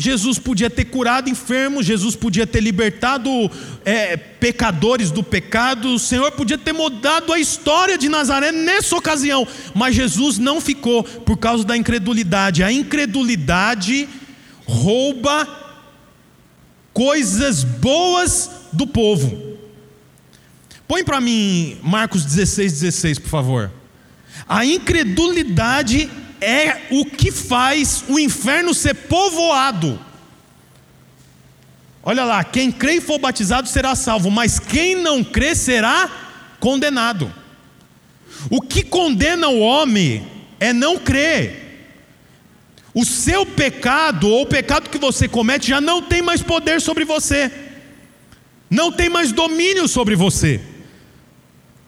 Jesus 0.00 0.38
podia 0.38 0.70
ter 0.70 0.86
curado 0.86 1.28
enfermos, 1.28 1.84
Jesus 1.84 2.16
podia 2.16 2.46
ter 2.46 2.60
libertado 2.60 3.30
é, 3.84 4.16
pecadores 4.16 5.10
do 5.10 5.22
pecado, 5.22 5.92
o 5.92 5.98
Senhor 5.98 6.32
podia 6.32 6.56
ter 6.56 6.72
mudado 6.72 7.32
a 7.32 7.38
história 7.38 7.98
de 7.98 8.08
Nazaré 8.08 8.50
nessa 8.50 8.96
ocasião, 8.96 9.46
mas 9.74 9.94
Jesus 9.94 10.38
não 10.38 10.58
ficou 10.58 11.04
por 11.04 11.36
causa 11.36 11.64
da 11.64 11.76
incredulidade. 11.76 12.62
A 12.62 12.72
incredulidade 12.72 14.08
rouba 14.64 15.46
coisas 16.92 17.64
boas 17.64 18.50
do 18.72 18.86
povo. 18.86 19.58
Põe 20.86 21.04
para 21.04 21.20
mim 21.20 21.78
Marcos 21.82 22.24
16, 22.24 22.72
16, 22.80 23.18
por 23.20 23.28
favor. 23.28 23.70
A 24.48 24.64
incredulidade 24.64 26.10
é 26.40 26.88
o 26.90 27.04
que 27.04 27.30
faz 27.30 28.02
o 28.08 28.18
inferno 28.18 28.74
ser 28.74 28.94
povoado. 28.94 29.98
Olha 32.02 32.24
lá, 32.24 32.42
quem 32.42 32.72
crê 32.72 32.94
e 32.94 33.00
for 33.00 33.18
batizado 33.18 33.68
será 33.68 33.94
salvo, 33.94 34.30
mas 34.30 34.58
quem 34.58 34.96
não 34.96 35.22
crê 35.22 35.54
será 35.54 36.10
condenado. 36.58 37.32
O 38.50 38.60
que 38.60 38.82
condena 38.82 39.48
o 39.48 39.60
homem 39.60 40.26
é 40.58 40.72
não 40.72 40.98
crer. 40.98 41.69
O 42.92 43.04
seu 43.04 43.46
pecado, 43.46 44.28
ou 44.28 44.42
o 44.42 44.46
pecado 44.46 44.90
que 44.90 44.98
você 44.98 45.28
comete, 45.28 45.68
já 45.68 45.80
não 45.80 46.02
tem 46.02 46.20
mais 46.22 46.42
poder 46.42 46.80
sobre 46.80 47.04
você, 47.04 47.50
não 48.68 48.90
tem 48.90 49.08
mais 49.08 49.32
domínio 49.32 49.86
sobre 49.86 50.16
você. 50.16 50.60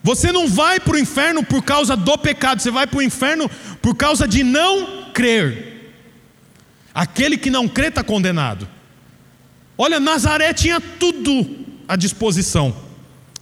Você 0.01 0.31
não 0.31 0.47
vai 0.47 0.79
para 0.79 0.95
o 0.95 0.99
inferno 0.99 1.43
por 1.43 1.63
causa 1.63 1.95
do 1.95 2.17
pecado, 2.17 2.61
você 2.61 2.71
vai 2.71 2.85
para 2.85 2.99
o 2.99 3.03
inferno 3.03 3.49
por 3.81 3.95
causa 3.95 4.27
de 4.27 4.43
não 4.43 5.11
crer. 5.13 5.93
Aquele 6.93 7.37
que 7.37 7.49
não 7.49 7.67
crê 7.67 7.87
está 7.87 8.03
condenado. 8.03 8.67
Olha, 9.77 9.99
Nazaré 9.99 10.53
tinha 10.53 10.79
tudo 10.79 11.65
à 11.87 11.95
disposição. 11.95 12.75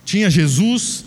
Tinha 0.06 0.30
Jesus, 0.30 1.06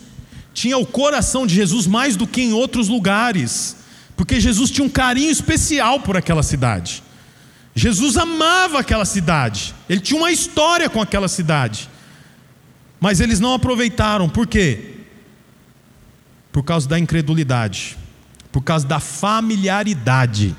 tinha 0.53 0.77
o 0.77 0.87
coração 0.87 1.47
de 1.47 1.55
Jesus 1.55 1.87
mais 1.87 2.17
do 2.17 2.27
que 2.27 2.43
em 2.43 2.53
outros 2.53 2.89
lugares, 2.89 3.77
porque 4.17 4.41
Jesus 4.41 4.71
tinha 4.71 4.87
um 4.87 4.91
carinho 4.91 5.31
especial 5.31 6.01
por 6.01 6.17
aquela 6.17 6.43
cidade. 6.43 7.03
Jesus 7.75 8.17
amava 8.17 8.79
aquela 8.79 9.05
cidade, 9.05 9.75
ele 9.89 10.01
tinha 10.01 10.19
uma 10.19 10.31
história 10.31 10.89
com 10.89 11.01
aquela 11.01 11.27
cidade, 11.27 11.91
mas 13.01 13.21
eles 13.21 13.41
não 13.41 13.55
aproveitaram, 13.55 14.29
por 14.29 14.47
quê? 14.47 14.95
por 16.55 16.63
causa 16.63 16.89
da 16.89 16.97
incredulidade, 16.97 17.99
por 18.53 18.63
causa 18.63 18.87
da 18.87 19.01
familiaridade. 19.01 20.55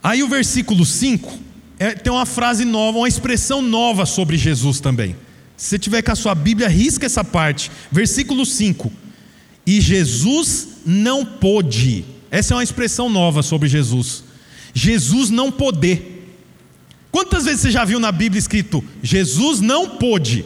Aí 0.00 0.22
o 0.22 0.28
versículo 0.28 0.86
5 0.86 1.40
é, 1.76 1.94
tem 1.94 2.12
uma 2.12 2.24
frase 2.24 2.64
nova, 2.64 2.98
uma 2.98 3.08
expressão 3.08 3.60
nova 3.60 4.06
sobre 4.06 4.36
Jesus 4.36 4.78
também. 4.78 5.16
Se 5.56 5.70
você 5.70 5.78
tiver 5.80 6.02
com 6.02 6.12
a 6.12 6.14
sua 6.14 6.36
Bíblia, 6.36 6.68
risca 6.68 7.04
essa 7.04 7.24
parte. 7.24 7.68
Versículo 7.90 8.46
5. 8.46 8.92
E 9.66 9.80
Jesus 9.80 10.68
não 10.86 11.24
pôde. 11.24 12.04
Essa 12.30 12.54
é 12.54 12.56
uma 12.56 12.62
expressão 12.62 13.08
nova 13.08 13.42
sobre 13.42 13.68
Jesus. 13.68 14.22
Jesus 14.72 15.30
não 15.30 15.50
poder. 15.50 16.12
Quantas 17.10 17.46
vezes 17.46 17.62
você 17.62 17.70
já 17.70 17.84
viu 17.84 17.98
na 17.98 18.12
Bíblia 18.12 18.38
escrito 18.38 18.84
Jesus 19.02 19.60
não 19.60 19.96
pôde? 19.96 20.44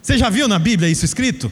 Você 0.00 0.16
já 0.16 0.30
viu 0.30 0.48
na 0.48 0.58
Bíblia 0.58 0.88
isso 0.88 1.04
escrito? 1.04 1.50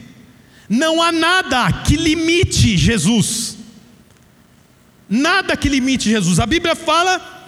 Não 0.67 1.01
há 1.01 1.11
nada 1.11 1.71
que 1.83 1.95
limite 1.95 2.77
Jesus. 2.77 3.57
Nada 5.09 5.57
que 5.57 5.67
limite 5.67 6.09
Jesus. 6.09 6.39
A 6.39 6.45
Bíblia 6.45 6.75
fala 6.75 7.45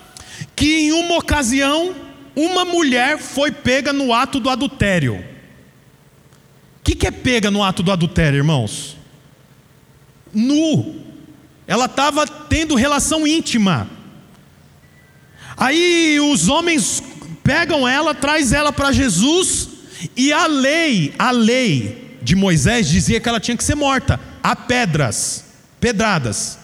que 0.56 0.80
em 0.80 0.92
uma 0.92 1.18
ocasião 1.18 1.96
uma 2.36 2.66
mulher 2.66 3.18
foi 3.18 3.52
pega 3.52 3.94
no 3.94 4.14
ato 4.14 4.40
do 4.40 4.50
adultério. 4.50 5.16
O 5.16 6.84
que, 6.84 6.96
que 6.96 7.08
é 7.08 7.12
pega 7.12 7.50
no 7.50 7.64
ato 7.64 7.82
do 7.82 7.92
adultério, 7.92 8.38
irmãos? 8.38 8.98
Nu. 10.34 10.96
Ela 11.68 11.86
estava 11.86 12.28
tendo 12.28 12.76
relação 12.76 13.26
íntima. 13.26 13.88
Aí 15.56 16.20
os 16.20 16.48
homens 16.48 17.04
pegam 17.44 17.88
ela, 17.88 18.14
traz 18.14 18.52
ela 18.52 18.72
para 18.72 18.92
Jesus, 18.92 19.70
e 20.16 20.32
a 20.34 20.48
lei, 20.48 21.14
a 21.18 21.32
lei 21.32 22.18
de 22.22 22.36
Moisés 22.36 22.88
dizia 22.88 23.20
que 23.20 23.30
ela 23.30 23.40
tinha 23.40 23.56
que 23.56 23.64
ser 23.64 23.76
morta, 23.76 24.20
a 24.42 24.56
pedras, 24.56 25.46
pedradas. 25.80 26.58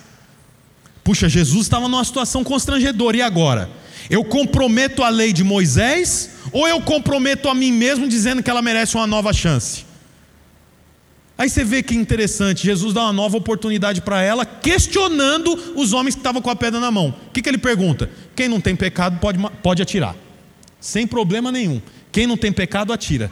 Puxa, 1.04 1.28
Jesus 1.28 1.64
estava 1.64 1.88
numa 1.88 2.04
situação 2.04 2.44
constrangedora, 2.44 3.18
e 3.18 3.22
agora? 3.22 3.70
Eu 4.10 4.24
comprometo 4.24 5.04
a 5.04 5.10
lei 5.10 5.32
de 5.32 5.44
Moisés 5.44 6.32
ou 6.52 6.68
eu 6.68 6.82
comprometo 6.82 7.48
a 7.48 7.54
mim 7.54 7.72
mesmo 7.72 8.08
dizendo 8.08 8.42
que 8.42 8.50
ela 8.50 8.62
merece 8.62 8.96
uma 8.96 9.06
nova 9.06 9.32
chance? 9.34 9.86
Aí 11.40 11.50
você 11.50 11.64
vê 11.64 11.82
que 11.82 11.96
interessante, 11.96 12.66
Jesus 12.66 12.94
dá 12.94 13.04
uma 13.04 13.14
nova 13.14 13.38
oportunidade 13.38 14.02
para 14.02 14.22
ela, 14.22 14.46
questionando 14.46 15.74
os 15.74 15.94
homens 15.94 16.14
que 16.14 16.20
estavam 16.20 16.42
com 16.42 16.50
a 16.50 16.56
pedra 16.56 16.82
na 16.82 16.92
mão. 16.92 17.16
O 17.28 17.32
que, 17.32 17.42
que 17.42 17.48
ele 17.48 17.58
pergunta? 17.58 18.12
Quem 18.36 18.50
não 18.50 18.60
tem 18.60 18.76
pecado 18.76 19.22
pode, 19.22 19.40
pode 19.64 19.82
atirar, 19.82 20.18
sem 20.82 21.08
problema 21.08 21.50
nenhum. 21.50 21.82
Quem 22.12 22.28
não 22.28 22.36
tem 22.36 22.52
pecado, 22.52 22.92
atira. 22.92 23.32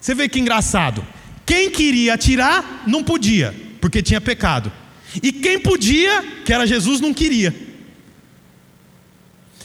Você 0.00 0.14
vê 0.14 0.28
que 0.28 0.38
engraçado. 0.38 1.04
Quem 1.44 1.68
queria 1.68 2.14
atirar, 2.14 2.84
não 2.86 3.02
podia, 3.02 3.52
porque 3.80 4.00
tinha 4.00 4.20
pecado. 4.20 4.70
E 5.20 5.32
quem 5.32 5.58
podia, 5.58 6.22
que 6.44 6.52
era 6.52 6.64
Jesus, 6.64 7.00
não 7.00 7.12
queria. 7.12 7.52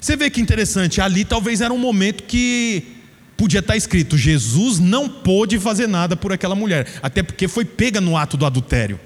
Você 0.01 0.15
vê 0.15 0.31
que 0.31 0.41
interessante, 0.41 0.99
ali 0.99 1.23
talvez 1.23 1.61
era 1.61 1.71
um 1.71 1.77
momento 1.77 2.23
que 2.23 2.96
podia 3.37 3.59
estar 3.59 3.77
escrito: 3.77 4.17
Jesus 4.17 4.79
não 4.79 5.07
pôde 5.07 5.59
fazer 5.59 5.87
nada 5.87 6.17
por 6.17 6.33
aquela 6.33 6.55
mulher, 6.55 6.99
até 7.01 7.21
porque 7.21 7.47
foi 7.47 7.63
pega 7.63 8.01
no 8.01 8.17
ato 8.17 8.35
do 8.35 8.45
adultério. 8.45 8.99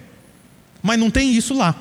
Mas 0.81 0.97
não 0.97 1.11
tem 1.11 1.35
isso 1.35 1.53
lá. 1.53 1.75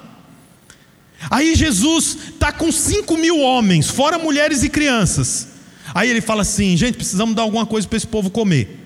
Aí 1.30 1.54
Jesus 1.54 2.16
está 2.34 2.52
com 2.52 2.72
cinco 2.72 3.16
mil 3.16 3.40
homens, 3.40 3.88
fora 3.88 4.18
mulheres 4.18 4.62
e 4.62 4.68
crianças. 4.68 5.48
Aí 5.94 6.10
ele 6.10 6.20
fala 6.20 6.42
assim: 6.42 6.76
gente, 6.76 6.96
precisamos 6.96 7.34
dar 7.34 7.42
alguma 7.42 7.64
coisa 7.64 7.86
para 7.86 7.96
esse 7.96 8.06
povo 8.06 8.30
comer. 8.30 8.78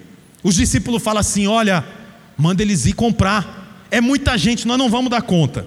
Os 0.43 0.55
discípulos 0.55 1.03
falam 1.03 1.21
assim: 1.21 1.47
olha, 1.47 1.85
manda 2.37 2.63
eles 2.63 2.87
ir 2.87 2.93
comprar. 2.93 3.87
É 3.91 4.01
muita 4.01 4.37
gente, 4.37 4.67
nós 4.67 4.79
não 4.79 4.91
vamos 4.91 5.11
dar 5.11 5.23
conta. 5.23 5.67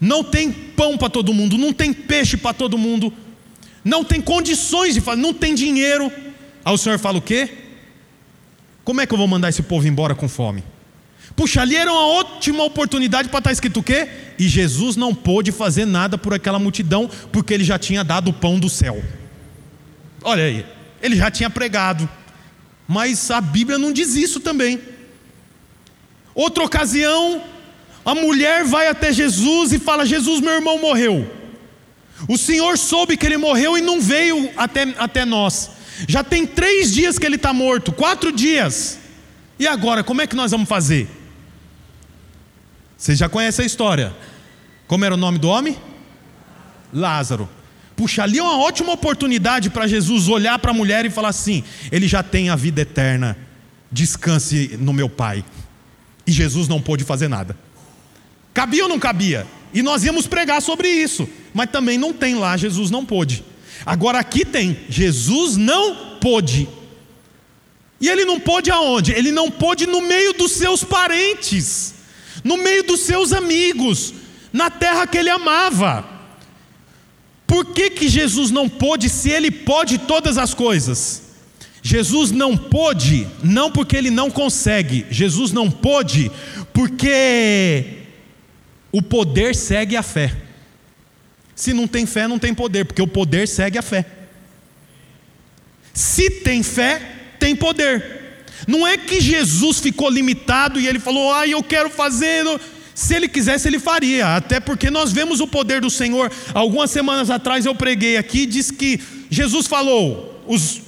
Não 0.00 0.22
tem 0.22 0.52
pão 0.52 0.96
para 0.96 1.08
todo 1.10 1.34
mundo, 1.34 1.58
não 1.58 1.72
tem 1.72 1.92
peixe 1.92 2.36
para 2.36 2.54
todo 2.54 2.78
mundo, 2.78 3.12
não 3.84 4.04
tem 4.04 4.20
condições 4.20 4.94
de 4.94 5.00
fazer, 5.00 5.20
não 5.20 5.34
tem 5.34 5.54
dinheiro. 5.54 6.12
Aí 6.68 6.74
o 6.74 6.76
Senhor 6.76 6.98
fala 6.98 7.16
o 7.16 7.22
quê? 7.22 7.48
Como 8.84 9.00
é 9.00 9.06
que 9.06 9.14
eu 9.14 9.16
vou 9.16 9.26
mandar 9.26 9.48
esse 9.48 9.62
povo 9.62 9.88
embora 9.88 10.14
com 10.14 10.28
fome? 10.28 10.62
Puxa, 11.34 11.62
ali 11.62 11.74
era 11.74 11.90
uma 11.90 12.06
ótima 12.08 12.62
oportunidade 12.62 13.30
para 13.30 13.38
estar 13.38 13.48
tá 13.48 13.54
escrito 13.54 13.80
o 13.80 13.82
quê? 13.82 14.06
E 14.38 14.46
Jesus 14.46 14.94
não 14.94 15.14
pôde 15.14 15.50
fazer 15.50 15.86
nada 15.86 16.18
por 16.18 16.34
aquela 16.34 16.58
multidão, 16.58 17.08
porque 17.32 17.54
ele 17.54 17.64
já 17.64 17.78
tinha 17.78 18.04
dado 18.04 18.28
o 18.28 18.34
pão 18.34 18.60
do 18.60 18.68
céu. 18.68 19.02
Olha 20.22 20.44
aí, 20.44 20.66
ele 21.00 21.16
já 21.16 21.30
tinha 21.30 21.48
pregado. 21.48 22.06
Mas 22.86 23.30
a 23.30 23.40
Bíblia 23.40 23.78
não 23.78 23.90
diz 23.90 24.14
isso 24.14 24.38
também. 24.38 24.78
Outra 26.34 26.64
ocasião, 26.64 27.42
a 28.04 28.14
mulher 28.14 28.66
vai 28.66 28.88
até 28.88 29.10
Jesus 29.10 29.72
e 29.72 29.78
fala: 29.78 30.04
Jesus, 30.04 30.42
meu 30.42 30.52
irmão 30.52 30.78
morreu. 30.78 31.34
O 32.28 32.36
Senhor 32.36 32.76
soube 32.76 33.16
que 33.16 33.24
ele 33.24 33.38
morreu 33.38 33.78
e 33.78 33.80
não 33.80 34.02
veio 34.02 34.50
até, 34.54 34.82
até 34.98 35.24
nós. 35.24 35.77
Já 36.06 36.22
tem 36.22 36.46
três 36.46 36.92
dias 36.92 37.18
que 37.18 37.26
ele 37.26 37.36
está 37.36 37.52
morto, 37.52 37.92
quatro 37.92 38.30
dias. 38.30 38.98
E 39.58 39.66
agora, 39.66 40.04
como 40.04 40.22
é 40.22 40.26
que 40.26 40.36
nós 40.36 40.50
vamos 40.50 40.68
fazer? 40.68 41.08
Vocês 42.96 43.18
já 43.18 43.28
conhecem 43.28 43.62
a 43.62 43.66
história. 43.66 44.14
Como 44.86 45.04
era 45.04 45.14
o 45.14 45.18
nome 45.18 45.38
do 45.38 45.48
homem? 45.48 45.76
Lázaro. 46.92 47.48
Puxa, 47.96 48.22
ali 48.22 48.38
é 48.38 48.42
uma 48.42 48.58
ótima 48.58 48.92
oportunidade 48.92 49.70
para 49.70 49.86
Jesus 49.86 50.28
olhar 50.28 50.58
para 50.58 50.70
a 50.70 50.74
mulher 50.74 51.04
e 51.04 51.10
falar 51.10 51.30
assim: 51.30 51.64
ele 51.90 52.06
já 52.06 52.22
tem 52.22 52.48
a 52.48 52.56
vida 52.56 52.80
eterna, 52.80 53.36
descanse 53.90 54.76
no 54.78 54.92
meu 54.92 55.08
Pai. 55.08 55.44
E 56.26 56.30
Jesus 56.30 56.68
não 56.68 56.80
pôde 56.80 57.04
fazer 57.04 57.26
nada. 57.26 57.56
Cabia 58.54 58.84
ou 58.84 58.88
não 58.88 58.98
cabia? 58.98 59.46
E 59.72 59.82
nós 59.82 60.04
íamos 60.04 60.26
pregar 60.26 60.62
sobre 60.62 60.88
isso, 60.88 61.28
mas 61.52 61.70
também 61.70 61.98
não 61.98 62.12
tem 62.12 62.34
lá, 62.34 62.56
Jesus 62.56 62.90
não 62.90 63.04
pôde. 63.04 63.44
Agora 63.84 64.18
aqui 64.18 64.44
tem, 64.44 64.78
Jesus 64.88 65.56
não 65.56 66.18
pôde. 66.20 66.68
E 68.00 68.08
ele 68.08 68.24
não 68.24 68.38
pôde 68.38 68.70
aonde? 68.70 69.12
Ele 69.12 69.32
não 69.32 69.50
pôde 69.50 69.86
no 69.86 70.00
meio 70.00 70.32
dos 70.32 70.52
seus 70.52 70.84
parentes, 70.84 71.94
no 72.44 72.56
meio 72.56 72.84
dos 72.84 73.00
seus 73.00 73.32
amigos, 73.32 74.14
na 74.52 74.70
terra 74.70 75.06
que 75.06 75.18
ele 75.18 75.30
amava. 75.30 76.04
Por 77.46 77.64
que, 77.66 77.90
que 77.90 78.08
Jesus 78.08 78.50
não 78.50 78.68
pôde 78.68 79.08
se 79.08 79.30
ele 79.30 79.50
pode 79.50 79.98
todas 79.98 80.38
as 80.38 80.54
coisas? 80.54 81.22
Jesus 81.82 82.30
não 82.30 82.56
pôde, 82.56 83.26
não 83.42 83.70
porque 83.70 83.96
ele 83.96 84.10
não 84.10 84.30
consegue, 84.30 85.06
Jesus 85.10 85.52
não 85.52 85.70
pôde, 85.70 86.30
porque 86.72 88.02
o 88.92 89.00
poder 89.00 89.54
segue 89.54 89.96
a 89.96 90.02
fé. 90.02 90.47
Se 91.58 91.74
não 91.74 91.88
tem 91.88 92.06
fé, 92.06 92.28
não 92.28 92.38
tem 92.38 92.54
poder, 92.54 92.84
porque 92.84 93.02
o 93.02 93.06
poder 93.08 93.48
segue 93.48 93.76
a 93.76 93.82
fé. 93.82 94.06
Se 95.92 96.30
tem 96.30 96.62
fé, 96.62 97.02
tem 97.40 97.56
poder. 97.56 98.44
Não 98.64 98.86
é 98.86 98.96
que 98.96 99.20
Jesus 99.20 99.80
ficou 99.80 100.08
limitado 100.08 100.78
e 100.78 100.86
ele 100.86 101.00
falou, 101.00 101.34
ah, 101.34 101.48
eu 101.48 101.60
quero 101.60 101.90
fazer. 101.90 102.44
Se 102.94 103.12
ele 103.12 103.26
quisesse, 103.26 103.66
ele 103.66 103.80
faria, 103.80 104.36
até 104.36 104.60
porque 104.60 104.88
nós 104.88 105.10
vemos 105.10 105.40
o 105.40 105.48
poder 105.48 105.80
do 105.80 105.90
Senhor. 105.90 106.30
Algumas 106.54 106.92
semanas 106.92 107.28
atrás 107.28 107.66
eu 107.66 107.74
preguei 107.74 108.16
aqui, 108.16 108.46
disse 108.46 108.72
que 108.72 109.00
Jesus 109.28 109.66
falou, 109.66 110.40
os 110.46 110.80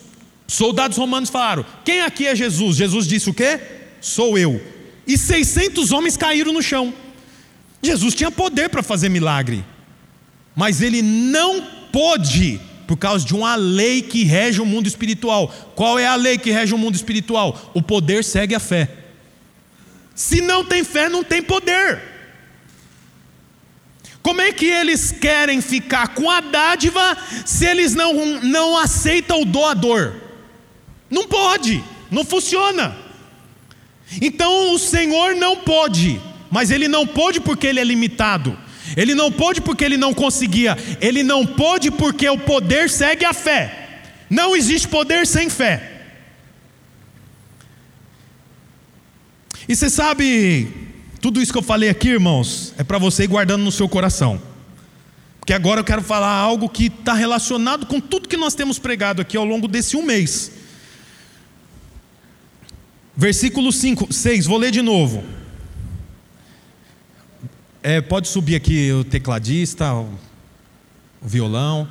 soldados 0.46 0.96
romanos 0.96 1.30
falaram: 1.30 1.66
Quem 1.84 2.02
aqui 2.02 2.28
é 2.28 2.36
Jesus? 2.36 2.76
Jesus 2.76 3.08
disse 3.08 3.28
o 3.28 3.34
quê? 3.34 3.58
Sou 4.00 4.38
eu. 4.38 4.64
E 5.04 5.18
600 5.18 5.90
homens 5.90 6.16
caíram 6.16 6.52
no 6.52 6.62
chão. 6.62 6.94
Jesus 7.82 8.14
tinha 8.14 8.30
poder 8.30 8.68
para 8.68 8.84
fazer 8.84 9.08
milagre 9.08 9.64
mas 10.54 10.82
ele 10.82 11.02
não 11.02 11.62
pôde 11.92 12.60
por 12.86 12.96
causa 12.96 13.24
de 13.24 13.34
uma 13.34 13.54
lei 13.54 14.02
que 14.02 14.24
rege 14.24 14.60
o 14.60 14.66
mundo 14.66 14.86
espiritual. 14.86 15.48
Qual 15.74 15.98
é 15.98 16.06
a 16.06 16.16
lei 16.16 16.38
que 16.38 16.50
rege 16.50 16.74
o 16.74 16.78
mundo 16.78 16.96
espiritual? 16.96 17.70
O 17.72 17.80
poder 17.80 18.24
segue 18.24 18.54
a 18.54 18.60
fé. 18.60 18.90
Se 20.14 20.40
não 20.40 20.64
tem 20.64 20.82
fé, 20.82 21.08
não 21.08 21.22
tem 21.22 21.40
poder. 21.40 22.02
Como 24.22 24.40
é 24.40 24.52
que 24.52 24.66
eles 24.66 25.12
querem 25.12 25.60
ficar 25.60 26.08
com 26.08 26.30
a 26.30 26.40
dádiva 26.40 27.16
se 27.46 27.64
eles 27.64 27.94
não, 27.94 28.40
não 28.42 28.76
aceitam 28.76 29.40
o 29.40 29.46
doador? 29.46 30.14
Não 31.08 31.26
pode, 31.26 31.82
não 32.10 32.24
funciona. 32.24 32.96
Então 34.20 34.74
o 34.74 34.78
Senhor 34.78 35.34
não 35.36 35.56
pode, 35.56 36.20
mas 36.50 36.70
Ele 36.70 36.88
não 36.88 37.06
pode 37.06 37.40
porque 37.40 37.66
Ele 37.66 37.80
é 37.80 37.84
limitado. 37.84 38.56
Ele 38.96 39.14
não 39.14 39.30
pôde 39.30 39.60
porque 39.60 39.84
ele 39.84 39.96
não 39.96 40.12
conseguia, 40.12 40.76
ele 41.00 41.22
não 41.22 41.46
pôde 41.46 41.90
porque 41.90 42.28
o 42.28 42.38
poder 42.38 42.90
segue 42.90 43.24
a 43.24 43.32
fé. 43.32 44.02
Não 44.28 44.54
existe 44.54 44.88
poder 44.88 45.26
sem 45.26 45.48
fé. 45.48 45.90
E 49.68 49.76
você 49.76 49.88
sabe, 49.88 50.68
tudo 51.20 51.40
isso 51.40 51.52
que 51.52 51.58
eu 51.58 51.62
falei 51.62 51.88
aqui, 51.88 52.08
irmãos, 52.08 52.74
é 52.76 52.82
para 52.82 52.98
você 52.98 53.24
ir 53.24 53.28
guardando 53.28 53.62
no 53.62 53.72
seu 53.72 53.88
coração. 53.88 54.40
Porque 55.38 55.52
agora 55.52 55.80
eu 55.80 55.84
quero 55.84 56.02
falar 56.02 56.32
algo 56.32 56.68
que 56.68 56.86
está 56.86 57.12
relacionado 57.12 57.86
com 57.86 58.00
tudo 58.00 58.28
que 58.28 58.36
nós 58.36 58.54
temos 58.54 58.78
pregado 58.78 59.22
aqui 59.22 59.36
ao 59.36 59.44
longo 59.44 59.66
desse 59.66 59.96
um 59.96 60.02
mês. 60.02 60.52
Versículo 63.16 63.72
5, 63.72 64.12
6, 64.12 64.46
vou 64.46 64.58
ler 64.58 64.70
de 64.70 64.80
novo. 64.80 65.24
É, 67.82 67.98
pode 68.02 68.28
subir 68.28 68.56
aqui 68.56 68.92
o 68.92 69.02
tecladista, 69.02 69.94
o, 69.94 70.06
violão. 71.22 71.88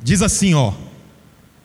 Diz 0.00 0.22
assim, 0.22 0.54
ó, 0.54 0.72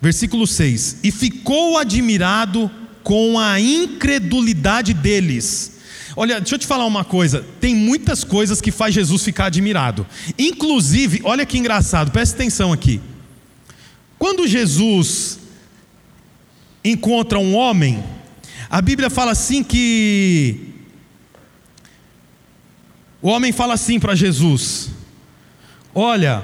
versículo 0.01 0.47
6: 0.47 1.01
E 1.03 1.11
ficou 1.11 1.77
admirado 1.77 2.69
com 3.03 3.37
a 3.37 3.59
incredulidade 3.59 4.91
deles. 4.91 5.79
Olha, 6.15 6.39
deixa 6.39 6.55
eu 6.55 6.59
te 6.59 6.65
falar 6.65 6.85
uma 6.85 7.05
coisa: 7.05 7.45
tem 7.59 7.75
muitas 7.75 8.23
coisas 8.23 8.59
que 8.59 8.71
faz 8.71 8.95
Jesus 8.95 9.23
ficar 9.23 9.45
admirado. 9.45 10.07
Inclusive, 10.37 11.21
olha 11.23 11.45
que 11.45 11.59
engraçado, 11.59 12.09
presta 12.09 12.35
atenção 12.35 12.73
aqui. 12.73 12.99
Quando 14.17 14.47
Jesus 14.47 15.39
encontra 16.83 17.37
um 17.37 17.55
homem, 17.55 18.03
a 18.67 18.81
Bíblia 18.81 19.11
fala 19.11 19.31
assim 19.31 19.63
que 19.63 20.70
o 23.21 23.29
homem 23.29 23.51
fala 23.51 23.73
assim 23.73 23.99
para 23.99 24.15
Jesus: 24.15 24.89
Olha, 25.93 26.43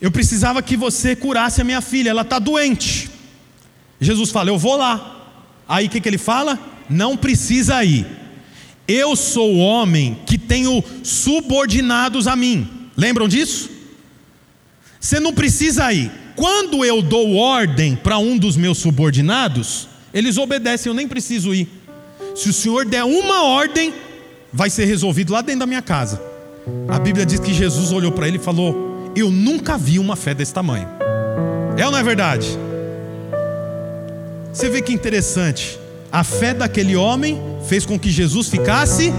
eu 0.00 0.10
precisava 0.10 0.62
que 0.62 0.76
você 0.76 1.14
curasse 1.14 1.60
a 1.60 1.64
minha 1.64 1.80
filha, 1.80 2.10
ela 2.10 2.22
está 2.22 2.38
doente. 2.38 3.10
Jesus 4.00 4.30
fala: 4.30 4.50
Eu 4.50 4.58
vou 4.58 4.76
lá. 4.76 5.30
Aí 5.68 5.86
o 5.86 5.90
que, 5.90 6.00
que 6.00 6.08
ele 6.08 6.18
fala? 6.18 6.58
Não 6.88 7.16
precisa 7.16 7.84
ir. 7.84 8.06
Eu 8.86 9.14
sou 9.14 9.54
o 9.54 9.58
homem 9.58 10.18
que 10.26 10.36
tenho 10.36 10.82
subordinados 11.02 12.26
a 12.26 12.34
mim. 12.34 12.68
Lembram 12.96 13.28
disso? 13.28 13.70
Você 15.00 15.18
não 15.18 15.32
precisa 15.32 15.92
ir. 15.92 16.10
quando 16.34 16.84
eu 16.84 17.02
dou 17.02 17.36
ordem 17.36 17.94
para 17.94 18.18
um 18.18 18.36
dos 18.38 18.56
meus 18.56 18.78
subordinados, 18.78 19.88
eles 20.12 20.36
obedecem, 20.38 20.90
eu 20.90 20.94
nem 20.94 21.06
preciso 21.06 21.54
ir. 21.54 21.68
Se 22.34 22.48
o 22.48 22.52
Senhor 22.52 22.84
der 22.84 23.04
uma 23.04 23.44
ordem, 23.44 23.92
vai 24.52 24.68
ser 24.68 24.84
resolvido 24.84 25.32
lá 25.32 25.40
dentro 25.40 25.60
da 25.60 25.66
minha 25.66 25.82
casa. 25.82 26.20
A 26.88 26.98
Bíblia 26.98 27.24
diz 27.24 27.40
que 27.40 27.52
Jesus 27.54 27.90
olhou 27.90 28.12
para 28.12 28.28
ele 28.28 28.36
e 28.36 28.40
falou: 28.40 29.12
Eu 29.16 29.30
nunca 29.30 29.78
vi 29.78 29.98
uma 29.98 30.14
fé 30.14 30.34
desse 30.34 30.52
tamanho. 30.52 30.88
É 31.76 31.86
ou 31.86 31.90
não 31.90 31.98
é 31.98 32.02
verdade? 32.02 32.46
Você 34.52 34.68
vê 34.68 34.82
que 34.82 34.92
interessante. 34.92 35.78
A 36.10 36.22
fé 36.22 36.52
daquele 36.52 36.94
homem 36.94 37.40
fez 37.66 37.86
com 37.86 37.98
que 37.98 38.10
Jesus 38.10 38.48
ficasse 38.48 39.10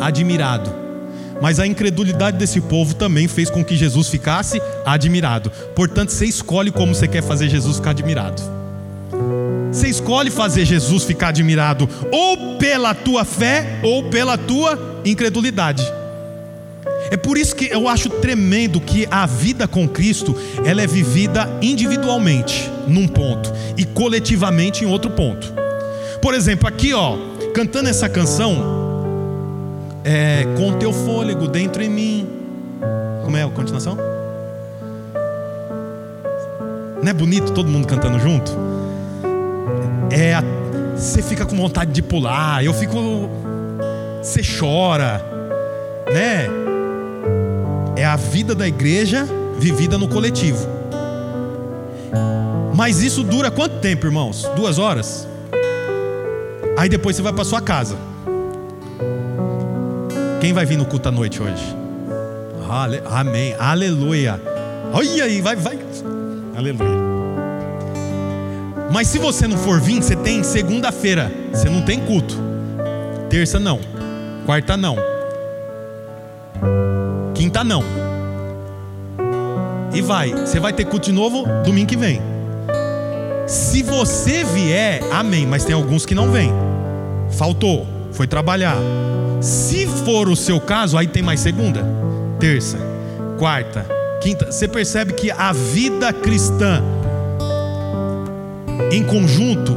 admirado. 0.00 0.70
Mas 1.40 1.58
a 1.58 1.66
incredulidade 1.66 2.36
desse 2.36 2.60
povo 2.60 2.94
também 2.94 3.26
fez 3.26 3.48
com 3.48 3.64
que 3.64 3.76
Jesus 3.76 4.08
ficasse 4.08 4.60
admirado. 4.84 5.50
Portanto, 5.74 6.10
você 6.10 6.26
escolhe 6.26 6.70
como 6.70 6.94
você 6.94 7.08
quer 7.08 7.22
fazer 7.22 7.48
Jesus 7.48 7.76
ficar 7.76 7.90
admirado. 7.90 8.42
Você 9.74 9.88
escolhe 9.88 10.30
fazer 10.30 10.64
Jesus 10.64 11.02
ficar 11.02 11.28
admirado 11.28 11.88
ou 12.12 12.56
pela 12.58 12.94
tua 12.94 13.24
fé 13.24 13.80
ou 13.82 14.04
pela 14.04 14.38
tua 14.38 15.00
incredulidade. 15.04 15.84
É 17.10 17.16
por 17.16 17.36
isso 17.36 17.56
que 17.56 17.66
eu 17.66 17.88
acho 17.88 18.08
tremendo 18.08 18.80
que 18.80 19.04
a 19.10 19.26
vida 19.26 19.66
com 19.66 19.88
Cristo 19.88 20.36
ela 20.64 20.80
é 20.80 20.86
vivida 20.86 21.58
individualmente 21.60 22.70
num 22.86 23.08
ponto 23.08 23.52
e 23.76 23.84
coletivamente 23.84 24.84
em 24.84 24.86
outro 24.86 25.10
ponto. 25.10 25.52
Por 26.22 26.34
exemplo, 26.34 26.68
aqui 26.68 26.94
ó, 26.94 27.16
cantando 27.52 27.88
essa 27.88 28.08
canção, 28.08 28.56
é, 30.04 30.46
com 30.56 30.72
teu 30.74 30.92
fôlego 30.92 31.48
dentro 31.48 31.82
em 31.82 31.90
mim. 31.90 32.28
Como 33.24 33.36
é 33.36 33.42
a 33.42 33.48
continuação? 33.48 33.98
Não 37.02 37.10
é 37.10 37.12
bonito 37.12 37.52
todo 37.52 37.68
mundo 37.68 37.88
cantando 37.88 38.20
junto? 38.20 38.73
É, 40.16 40.36
você 40.96 41.20
fica 41.20 41.44
com 41.44 41.56
vontade 41.56 41.90
de 41.90 42.00
pular, 42.00 42.64
eu 42.64 42.72
fico, 42.72 43.28
você 44.22 44.40
chora, 44.42 45.20
né? 46.06 46.46
É 47.96 48.04
a 48.04 48.14
vida 48.14 48.54
da 48.54 48.68
igreja 48.68 49.26
vivida 49.58 49.98
no 49.98 50.06
coletivo. 50.06 50.68
Mas 52.76 53.02
isso 53.02 53.24
dura 53.24 53.50
quanto 53.50 53.80
tempo, 53.80 54.06
irmãos? 54.06 54.48
Duas 54.54 54.78
horas? 54.78 55.26
Aí 56.78 56.88
depois 56.88 57.16
você 57.16 57.22
vai 57.22 57.32
para 57.32 57.44
sua 57.44 57.60
casa. 57.60 57.96
Quem 60.40 60.52
vai 60.52 60.64
vir 60.64 60.76
no 60.76 60.84
culto 60.84 61.08
à 61.08 61.12
noite 61.12 61.42
hoje? 61.42 61.76
Amém. 63.10 63.56
Aleluia. 63.58 64.40
Olha 64.92 65.24
aí, 65.24 65.40
vai, 65.40 65.56
vai. 65.56 65.76
Aleluia. 66.56 67.03
Mas 68.92 69.08
se 69.08 69.18
você 69.18 69.46
não 69.46 69.56
for 69.58 69.80
vir, 69.80 70.02
você 70.02 70.14
tem 70.14 70.42
segunda-feira, 70.42 71.30
você 71.52 71.68
não 71.68 71.82
tem 71.82 72.00
culto. 72.00 72.36
Terça 73.28 73.58
não. 73.58 73.80
Quarta 74.46 74.76
não. 74.76 74.96
Quinta 77.34 77.64
não. 77.64 77.82
E 79.92 80.00
vai. 80.00 80.30
Você 80.30 80.60
vai 80.60 80.72
ter 80.72 80.84
culto 80.84 81.06
de 81.06 81.12
novo 81.12 81.44
domingo 81.64 81.88
que 81.88 81.96
vem. 81.96 82.20
Se 83.46 83.82
você 83.82 84.44
vier, 84.44 85.02
amém. 85.12 85.46
Mas 85.46 85.64
tem 85.64 85.74
alguns 85.74 86.06
que 86.06 86.14
não 86.14 86.30
vêm. 86.30 86.52
Faltou, 87.30 87.86
foi 88.12 88.26
trabalhar. 88.26 88.76
Se 89.40 89.86
for 89.86 90.28
o 90.28 90.36
seu 90.36 90.60
caso, 90.60 90.96
aí 90.96 91.06
tem 91.06 91.22
mais 91.22 91.40
segunda, 91.40 91.84
terça, 92.38 92.78
quarta, 93.38 93.86
quinta. 94.20 94.50
Você 94.50 94.66
percebe 94.66 95.12
que 95.12 95.30
a 95.30 95.52
vida 95.52 96.12
cristã 96.12 96.82
em 98.90 99.02
conjunto, 99.02 99.76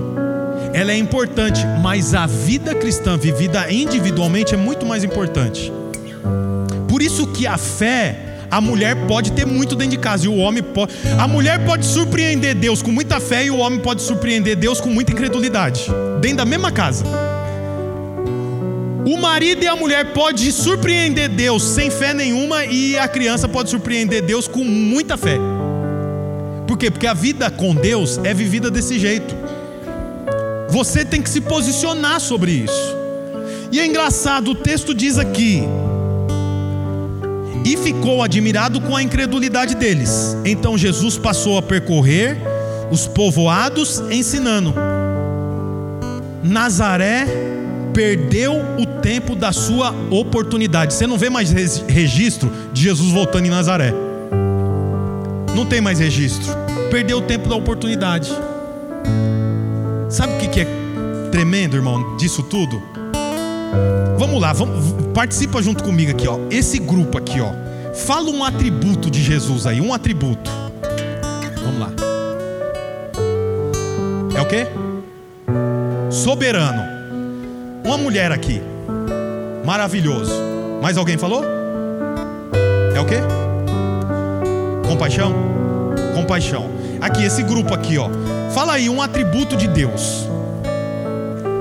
ela 0.73 0.91
é 0.91 0.97
importante, 0.97 1.65
mas 1.81 2.13
a 2.13 2.25
vida 2.25 2.75
cristã 2.75 3.17
vivida 3.17 3.71
individualmente 3.71 4.53
é 4.53 4.57
muito 4.57 4.85
mais 4.85 5.03
importante. 5.03 5.71
Por 6.87 7.01
isso 7.01 7.27
que 7.27 7.47
a 7.47 7.57
fé 7.57 8.23
a 8.49 8.61
mulher 8.61 8.95
pode 9.07 9.33
ter 9.33 9.45
muito 9.45 9.75
dentro 9.75 9.91
de 9.91 9.97
casa 9.97 10.25
e 10.25 10.29
o 10.29 10.37
homem 10.37 10.63
pode. 10.63 10.93
A 11.19 11.27
mulher 11.27 11.65
pode 11.65 11.85
surpreender 11.85 12.55
Deus 12.55 12.81
com 12.81 12.91
muita 12.91 13.19
fé 13.19 13.45
e 13.45 13.51
o 13.51 13.57
homem 13.57 13.79
pode 13.79 14.01
surpreender 14.01 14.55
Deus 14.55 14.79
com 14.79 14.89
muita 14.89 15.11
incredulidade, 15.11 15.87
dentro 16.21 16.37
da 16.37 16.45
mesma 16.45 16.71
casa. 16.71 17.03
O 19.05 19.17
marido 19.17 19.63
e 19.63 19.67
a 19.67 19.75
mulher 19.75 20.13
pode 20.13 20.51
surpreender 20.51 21.29
Deus 21.29 21.63
sem 21.63 21.89
fé 21.89 22.13
nenhuma 22.13 22.65
e 22.65 22.97
a 22.97 23.07
criança 23.07 23.47
pode 23.47 23.69
surpreender 23.69 24.21
Deus 24.21 24.47
com 24.47 24.63
muita 24.63 25.17
fé. 25.17 25.37
Por 26.67 26.77
quê? 26.77 26.91
Porque 26.91 27.07
a 27.07 27.13
vida 27.13 27.49
com 27.49 27.73
Deus 27.73 28.19
é 28.23 28.33
vivida 28.33 28.69
desse 28.69 28.99
jeito. 28.99 29.33
Você 30.69 31.05
tem 31.05 31.21
que 31.21 31.29
se 31.29 31.41
posicionar 31.41 32.19
sobre 32.19 32.51
isso. 32.51 32.95
E 33.71 33.79
é 33.79 33.85
engraçado, 33.85 34.51
o 34.51 34.55
texto 34.55 34.93
diz 34.93 35.17
aqui: 35.17 35.63
E 37.65 37.77
ficou 37.77 38.21
admirado 38.21 38.81
com 38.81 38.95
a 38.95 39.01
incredulidade 39.01 39.75
deles. 39.75 40.35
Então 40.45 40.77
Jesus 40.77 41.17
passou 41.17 41.57
a 41.57 41.61
percorrer 41.61 42.37
os 42.91 43.07
povoados 43.07 44.01
ensinando. 44.11 44.73
Nazaré 46.43 47.25
perdeu 47.93 48.53
o 48.77 48.85
tempo 49.01 49.35
da 49.35 49.51
sua 49.51 49.93
oportunidade. 50.11 50.93
Você 50.93 51.07
não 51.07 51.17
vê 51.17 51.29
mais 51.29 51.51
registro 51.51 52.51
de 52.71 52.83
Jesus 52.83 53.11
voltando 53.11 53.47
em 53.47 53.49
Nazaré. 53.49 53.93
Não 55.55 55.65
tem 55.65 55.81
mais 55.81 55.99
registro. 55.99 56.56
Perdeu 56.89 57.17
o 57.17 57.21
tempo 57.21 57.49
da 57.49 57.55
oportunidade. 57.55 58.31
Sabe 60.09 60.33
o 60.33 60.49
que 60.49 60.61
é 60.61 60.67
tremendo, 61.31 61.75
irmão, 61.75 62.15
disso 62.17 62.41
tudo? 62.43 62.81
Vamos 64.17 64.41
lá, 64.41 64.53
vamos, 64.53 64.93
participa 65.13 65.61
junto 65.61 65.83
comigo 65.83 66.11
aqui, 66.11 66.27
ó. 66.27 66.39
Esse 66.49 66.79
grupo 66.79 67.17
aqui, 67.17 67.39
ó. 67.41 67.51
Fala 67.93 68.29
um 68.29 68.43
atributo 68.43 69.11
de 69.11 69.21
Jesus 69.21 69.67
aí, 69.67 69.81
um 69.81 69.93
atributo. 69.93 70.49
Vamos 71.63 71.79
lá. 71.79 71.91
É 74.35 74.41
o 74.41 74.47
quê? 74.47 74.67
Soberano. 76.09 76.81
Uma 77.83 77.97
mulher 77.97 78.31
aqui. 78.31 78.61
Maravilhoso. 79.65 80.31
Mais 80.81 80.97
alguém 80.97 81.17
falou? 81.17 81.43
É 82.95 82.99
o 82.99 83.05
quê? 83.05 83.17
Compaixão? 84.87 85.33
Compaixão. 86.17 86.71
Aqui, 86.99 87.23
esse 87.23 87.43
grupo 87.43 87.75
aqui, 87.75 87.95
ó. 87.95 88.09
Fala 88.51 88.73
aí 88.73 88.89
um 88.89 89.03
atributo 89.03 89.55
de 89.55 89.67
Deus. 89.67 90.27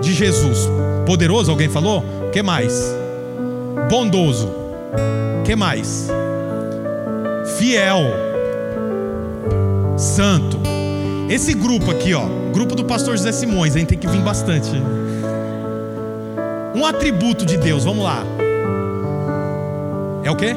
De 0.01 0.15
Jesus. 0.15 0.67
Poderoso, 1.05 1.51
alguém 1.51 1.69
falou? 1.69 2.03
Que 2.33 2.43
mais? 2.43 2.83
Bondoso. 3.91 4.51
Que 5.45 5.55
mais? 5.55 6.09
Fiel. 7.59 8.01
Santo. 9.99 10.59
Esse 11.29 11.53
grupo 11.53 11.91
aqui, 11.91 12.15
ó, 12.15 12.25
grupo 12.55 12.75
do 12.75 12.85
pastor 12.85 13.15
José 13.15 13.33
Simões, 13.33 13.75
gente 13.75 13.89
tem 13.89 13.99
que 13.99 14.07
vir 14.07 14.23
bastante. 14.23 14.71
Um 16.75 16.87
atributo 16.87 17.45
de 17.45 17.59
Deus, 17.59 17.85
vamos 17.85 18.05
lá. 18.05 18.25
É 20.25 20.31
o 20.31 20.37
que? 20.37 20.57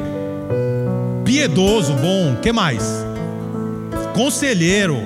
Piedoso, 1.24 1.92
bom, 1.94 2.36
que 2.40 2.50
mais? 2.50 3.09
Conselheiro, 4.14 4.98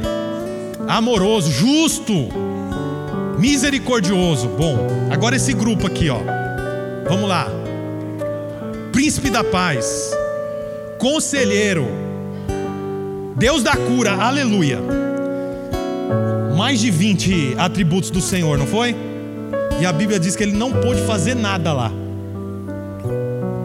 amoroso, 0.88 1.51
justo, 1.51 2.29
misericordioso. 3.38 4.49
Bom, 4.49 4.88
agora 5.11 5.37
esse 5.37 5.53
grupo 5.53 5.87
aqui, 5.87 6.09
ó. 6.09 6.19
Vamos 7.09 7.29
lá. 7.29 7.47
Príncipe 8.93 9.29
da 9.31 9.43
paz, 9.43 10.12
conselheiro, 10.99 11.87
Deus 13.37 13.62
da 13.62 13.77
cura, 13.77 14.12
aleluia. 14.12 14.79
Mais 16.57 16.81
de 16.81 16.90
20 16.90 17.57
atributos 17.59 18.11
do 18.11 18.21
Senhor, 18.21 18.57
não 18.57 18.67
foi? 18.67 18.95
E 19.81 19.85
a 19.85 19.93
Bíblia 19.93 20.21
diz 20.21 20.37
que 20.37 20.45
ele 20.45 20.57
não 20.57 20.73
pôde 20.73 21.03
fazer 21.03 21.35
nada 21.35 21.73
lá. 21.73 21.90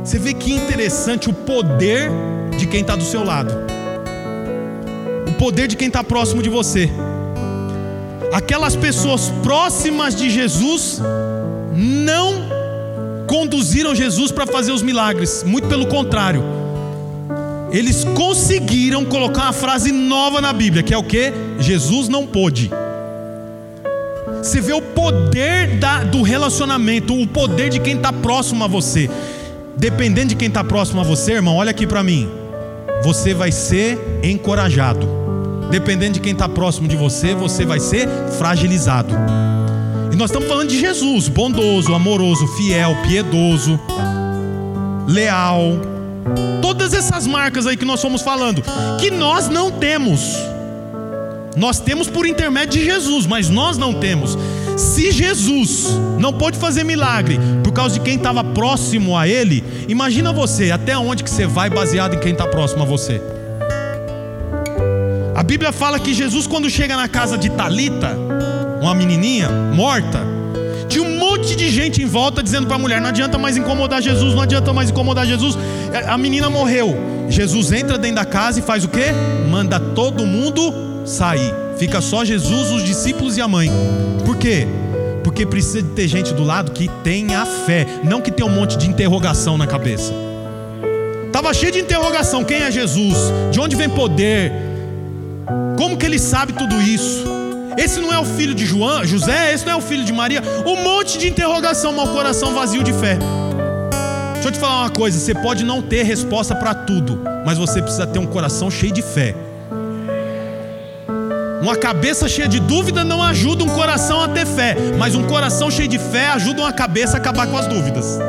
Você 0.04 0.18
vê 0.18 0.34
que 0.34 0.52
interessante 0.52 1.30
o 1.30 1.34
poder 1.34 2.10
de 2.58 2.66
quem 2.66 2.82
está 2.82 2.96
do 2.96 3.04
seu 3.04 3.24
lado, 3.24 3.54
poder 5.40 5.68
de 5.70 5.78
quem 5.78 5.88
está 5.88 6.04
próximo 6.04 6.44
de 6.44 6.50
você. 6.50 6.90
Aquelas 8.34 8.76
pessoas 8.76 9.32
próximas 9.42 10.14
de 10.14 10.30
Jesus 10.30 11.02
não 11.74 12.34
conduziram 13.26 13.96
Jesus 13.96 14.32
para 14.32 14.46
fazer 14.46 14.74
os 14.74 14.82
milagres, 14.82 15.44
muito 15.44 15.68
pelo 15.70 15.88
contrário. 15.88 16.44
Eles 17.72 18.04
conseguiram 18.04 19.06
colocar 19.06 19.44
uma 19.44 19.54
frase 19.54 19.92
nova 19.92 20.42
na 20.42 20.52
Bíblia, 20.52 20.84
que 20.84 20.94
é 20.94 20.98
o 20.98 21.04
que? 21.04 21.32
Jesus 21.60 22.10
não 22.10 22.28
pôde. 22.28 22.70
Você 24.44 24.60
vê 24.60 24.74
o 24.74 24.82
poder 24.82 25.78
da, 25.78 26.04
do 26.04 26.22
relacionamento, 26.22 27.14
o 27.14 27.28
poder 27.28 27.70
de 27.70 27.80
quem 27.80 27.96
está 27.96 28.12
próximo 28.12 28.64
a 28.64 28.68
você. 28.68 29.10
Dependendo 29.78 30.30
de 30.30 30.36
quem 30.36 30.50
está 30.50 30.64
próximo 30.64 31.00
a 31.00 31.04
você, 31.04 31.34
irmão, 31.34 31.56
olha 31.56 31.72
aqui 31.72 31.88
para 31.88 32.04
mim. 32.04 32.30
Você 33.04 33.34
vai 33.34 33.52
ser 33.52 33.98
encorajado. 34.24 35.29
Dependendo 35.70 36.14
de 36.14 36.20
quem 36.20 36.34
está 36.34 36.50
próximo 36.50 36.88
de 36.88 36.96
você, 36.96 37.34
você 37.34 37.66
vai 37.66 37.80
ser 37.80 38.08
fragilizado. 38.38 39.14
E 40.12 40.16
nós 40.16 40.30
estamos 40.30 40.48
falando 40.48 40.70
de 40.70 40.80
Jesus, 40.80 41.28
bondoso, 41.28 41.94
amoroso, 41.94 42.48
fiel, 42.58 42.96
piedoso, 43.08 43.80
leal. 45.08 45.80
Todas 46.62 46.94
essas 46.94 47.28
marcas 47.28 47.68
aí 47.68 47.78
que 47.78 47.86
nós 47.86 48.02
fomos 48.02 48.22
falando, 48.22 48.64
que 49.00 49.12
nós 49.12 49.48
não 49.48 49.72
temos. 49.72 50.36
Nós 51.56 51.80
temos 51.80 52.08
por 52.08 52.26
intermédio 52.26 52.80
de 52.80 52.86
Jesus, 52.86 53.26
mas 53.26 53.50
nós 53.50 53.78
não 53.78 53.94
temos. 53.94 54.38
Se 54.78 55.12
Jesus 55.12 55.88
não 56.20 56.32
pôde 56.32 56.58
fazer 56.58 56.84
milagre 56.84 57.38
por 57.64 57.74
causa 57.74 57.96
de 57.96 58.00
quem 58.02 58.16
estava 58.16 58.44
próximo 58.44 59.18
a 59.18 59.28
Ele, 59.28 59.64
imagina 59.88 60.32
você, 60.32 60.72
até 60.72 60.98
onde 60.98 61.24
que 61.24 61.30
você 61.30 61.46
vai 61.46 61.70
baseado 61.70 62.16
em 62.16 62.20
quem 62.20 62.32
está 62.32 62.48
próximo 62.48 62.84
a 62.84 62.86
você. 62.86 63.22
Bíblia 65.50 65.72
fala 65.72 66.00
que 66.00 66.14
Jesus, 66.14 66.46
quando 66.46 66.70
chega 66.70 66.96
na 66.96 67.08
casa 67.08 67.36
de 67.36 67.50
Talita, 67.50 68.16
uma 68.80 68.94
menininha 68.94 69.50
morta, 69.50 70.20
tinha 70.88 71.04
um 71.04 71.18
monte 71.18 71.56
de 71.56 71.72
gente 71.72 72.04
em 72.04 72.06
volta 72.06 72.44
dizendo 72.44 72.68
para 72.68 72.76
a 72.76 72.80
mulher: 72.80 73.02
não 73.02 73.10
adianta 73.10 73.36
mais 73.36 73.58
incomodar 73.58 74.00
Jesus, 74.00 74.36
não 74.36 74.44
adianta 74.44 74.72
mais 74.72 74.92
incomodar 74.92 75.26
Jesus. 75.26 75.58
A 76.08 76.16
menina 76.20 76.52
morreu. 76.52 76.96
Jesus 77.30 77.72
entra 77.72 77.98
dentro 77.98 78.18
da 78.18 78.26
casa 78.26 78.60
e 78.60 78.62
faz 78.62 78.84
o 78.84 78.90
quê? 78.90 79.06
Manda 79.50 79.80
todo 79.80 80.24
mundo 80.24 80.72
sair. 81.04 81.52
Fica 81.80 82.00
só 82.00 82.24
Jesus, 82.24 82.70
os 82.70 82.84
discípulos 82.84 83.36
e 83.36 83.42
a 83.42 83.48
mãe. 83.48 83.72
Por 84.28 84.38
quê? 84.38 84.68
Porque 85.24 85.48
precisa 85.48 85.82
de 85.82 85.90
ter 85.90 86.08
gente 86.08 86.32
do 86.32 86.44
lado 86.44 86.74
que 86.74 86.88
tenha 87.04 87.44
fé, 87.66 87.88
não 88.04 88.22
que 88.22 88.30
tenha 88.30 88.48
um 88.48 88.54
monte 88.54 88.78
de 88.78 88.88
interrogação 88.88 89.58
na 89.58 89.66
cabeça. 89.66 90.14
Tava 91.32 91.52
cheio 91.56 91.72
de 91.72 91.80
interrogação: 91.80 92.44
quem 92.44 92.58
é 92.58 92.70
Jesus? 92.70 93.18
De 93.50 93.60
onde 93.60 93.76
vem 93.76 93.90
poder? 93.90 94.69
Como 95.90 95.98
que 95.98 96.06
ele 96.06 96.20
sabe 96.20 96.54
tudo 96.54 96.80
isso? 96.80 97.24
Esse 97.76 98.00
não 98.00 98.14
é 98.14 98.20
o 98.20 98.24
filho 98.24 98.54
de 98.54 98.64
João, 98.64 99.04
José, 99.04 99.52
esse 99.52 99.66
não 99.66 99.74
é 99.74 99.76
o 99.76 99.82
filho 99.82 100.06
de 100.06 100.14
Maria. 100.14 100.40
Um 100.64 100.84
monte 100.84 101.18
de 101.18 101.28
interrogação, 101.28 101.92
mas 101.92 102.08
o 102.08 102.14
coração 102.14 102.54
vazio 102.54 102.84
de 102.84 102.94
fé. 102.94 103.18
Deixa 104.34 104.50
eu 104.50 104.52
te 104.52 104.60
falar 104.60 104.82
uma 104.82 104.92
coisa: 104.92 105.20
você 105.20 105.34
pode 105.34 105.64
não 105.64 105.82
ter 105.82 106.04
resposta 106.04 106.54
para 106.54 106.76
tudo, 106.76 107.20
mas 107.44 107.58
você 107.58 107.82
precisa 107.82 108.06
ter 108.06 108.20
um 108.20 108.28
coração 108.28 108.70
cheio 108.70 108.94
de 108.94 109.02
fé. 109.02 109.34
Uma 111.60 111.76
cabeça 111.76 112.30
cheia 112.30 112.48
de 112.48 112.60
dúvida 112.60 113.04
não 113.04 113.24
ajuda 113.24 113.64
um 113.64 113.70
coração 113.70 114.22
a 114.22 114.28
ter 114.28 114.46
fé, 114.46 114.76
mas 115.00 115.16
um 115.16 115.24
coração 115.24 115.72
cheio 115.72 115.88
de 115.88 115.98
fé 115.98 116.28
ajuda 116.28 116.62
uma 116.62 116.72
cabeça 116.72 117.18
a 117.18 117.20
acabar 117.20 117.48
com 117.48 117.58
as 117.58 117.66
dúvidas. 117.66 118.20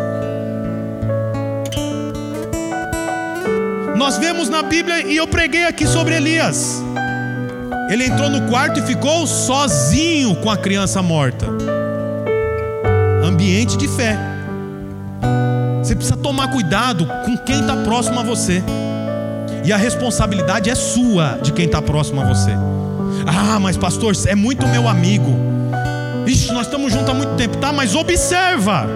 Nós 3.96 4.16
vemos 4.16 4.48
na 4.48 4.62
Bíblia, 4.62 5.02
e 5.06 5.14
eu 5.14 5.28
preguei 5.28 5.66
aqui 5.66 5.86
sobre 5.86 6.16
Elias. 6.16 6.82
Ele 7.90 8.04
entrou 8.04 8.30
no 8.30 8.48
quarto 8.48 8.78
e 8.78 8.82
ficou 8.82 9.26
sozinho 9.26 10.36
com 10.36 10.48
a 10.48 10.56
criança 10.56 11.02
morta. 11.02 11.46
Ambiente 13.24 13.76
de 13.76 13.88
fé. 13.88 14.16
Você 15.82 15.96
precisa 15.96 16.16
tomar 16.16 16.52
cuidado 16.52 17.04
com 17.24 17.36
quem 17.38 17.60
está 17.60 17.74
próximo 17.78 18.20
a 18.20 18.22
você. 18.22 18.62
E 19.64 19.72
a 19.72 19.76
responsabilidade 19.76 20.70
é 20.70 20.74
sua 20.76 21.40
de 21.42 21.52
quem 21.52 21.66
está 21.66 21.82
próximo 21.82 22.20
a 22.20 22.24
você. 22.24 22.52
Ah, 23.26 23.58
mas 23.58 23.76
pastor, 23.76 24.14
é 24.28 24.36
muito 24.36 24.68
meu 24.68 24.88
amigo. 24.88 25.36
Ixi, 26.26 26.52
nós 26.52 26.66
estamos 26.66 26.92
juntos 26.92 27.08
há 27.08 27.14
muito 27.14 27.34
tempo, 27.34 27.56
tá? 27.56 27.72
Mas 27.72 27.96
observa 27.96 28.86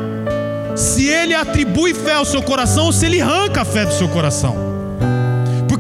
se 0.77 1.09
ele 1.09 1.35
atribui 1.35 1.93
fé 1.95 2.15
ao 2.15 2.25
seu 2.25 2.43
coração 2.43 2.87
ou 2.87 2.93
se 2.93 3.07
ele 3.07 3.21
arranca 3.21 3.63
a 3.63 3.65
fé 3.65 3.85
do 3.85 3.93
seu 3.93 4.09
coração. 4.09 4.64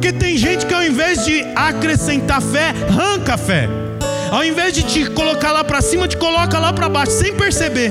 Porque 0.04 0.18
tem 0.18 0.36
gente 0.36 0.66
que 0.66 0.74
ao 0.74 0.82
invés 0.82 1.24
de 1.24 1.42
acrescentar 1.56 2.42
fé, 2.42 2.74
arranca 2.90 3.38
fé. 3.38 3.66
Ao 4.30 4.44
invés 4.44 4.74
de 4.74 4.82
te 4.82 5.06
colocar 5.06 5.50
lá 5.50 5.64
para 5.64 5.80
cima, 5.80 6.06
te 6.06 6.18
coloca 6.18 6.58
lá 6.58 6.74
para 6.74 6.90
baixo, 6.90 7.12
sem 7.12 7.34
perceber. 7.34 7.90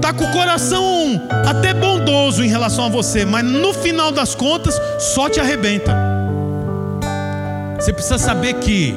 Tá 0.00 0.12
com 0.12 0.22
o 0.22 0.30
coração 0.30 1.20
até 1.44 1.74
bondoso 1.74 2.44
em 2.44 2.46
relação 2.46 2.84
a 2.84 2.88
você, 2.88 3.24
mas 3.24 3.44
no 3.44 3.74
final 3.74 4.12
das 4.12 4.36
contas 4.36 4.80
só 5.00 5.28
te 5.28 5.40
arrebenta. 5.40 5.92
Você 7.74 7.92
precisa 7.92 8.16
saber 8.16 8.54
que 8.60 8.94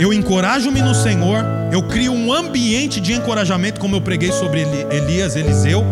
eu 0.00 0.12
encorajo-me 0.12 0.82
no 0.82 0.96
Senhor, 0.96 1.44
eu 1.70 1.84
crio 1.84 2.12
um 2.12 2.32
ambiente 2.32 3.00
de 3.00 3.12
encorajamento, 3.12 3.78
como 3.78 3.94
eu 3.94 4.00
preguei 4.00 4.32
sobre 4.32 4.66
Elias, 4.90 5.36
Eliseu, 5.36 5.84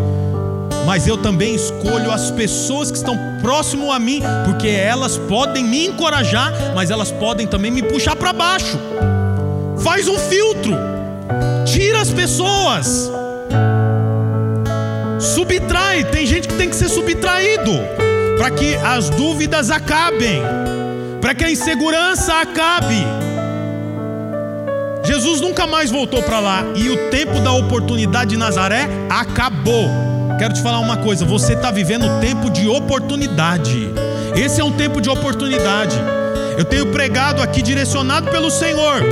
mas 0.85 1.07
eu 1.07 1.17
também 1.17 1.55
escolho 1.55 2.11
as 2.11 2.33
pessoas 2.33 2.91
que 2.91 2.97
estão 2.97 3.34
próximo 3.45 3.93
a 3.93 3.99
mim, 3.99 4.23
porque 4.47 4.69
elas 4.69 5.19
podem 5.19 5.63
me 5.63 5.87
encorajar, 5.87 6.51
mas 6.75 6.91
elas 6.91 7.11
podem 7.11 7.47
também 7.47 7.71
me 7.71 7.83
puxar 7.83 8.17
para 8.17 8.33
baixo. 8.33 8.79
Faz 9.81 10.09
um 10.09 10.19
filtro, 10.19 10.73
tira 11.67 12.01
as 12.01 12.11
pessoas, 12.11 13.13
subtrai. 15.21 16.05
Tem 16.05 16.25
gente 16.25 16.49
que 16.49 16.55
tem 16.55 16.71
que 16.71 16.75
ser 16.75 16.89
subtraído 16.89 17.73
para 18.39 18.51
que 18.51 18.77
as 18.77 19.11
dúvidas 19.11 19.71
acabem 19.71 20.43
para 21.21 21.35
que 21.35 21.45
a 21.45 21.51
insegurança 21.51 22.35
acabe. 22.35 23.03
Jesus 25.05 25.41
nunca 25.41 25.67
mais 25.67 25.91
voltou 25.91 26.23
para 26.23 26.41
lá 26.41 26.63
e 26.75 26.89
o 26.89 27.11
tempo 27.11 27.41
da 27.41 27.53
oportunidade 27.53 28.31
de 28.31 28.37
Nazaré 28.39 28.89
acabou. 29.09 30.14
Quero 30.39 30.53
te 30.53 30.63
falar 30.63 30.81
uma 30.81 30.97
coisa: 30.97 31.25
você 31.25 31.55
está 31.55 31.71
vivendo 31.71 32.07
um 32.07 32.21
tempo 32.21 32.51
de 32.51 32.67
oportunidade. 32.67 33.91
Esse 34.35 34.61
é 34.61 34.65
um 34.65 34.73
tempo 34.73 35.01
de 35.01 35.09
oportunidade. 35.09 35.97
Eu 36.59 36.65
tenho 36.65 36.87
pregado 36.87 37.41
aqui 37.41 37.63
direcionado 37.63 38.31
pelo 38.31 38.51
Senhor. 38.51 39.03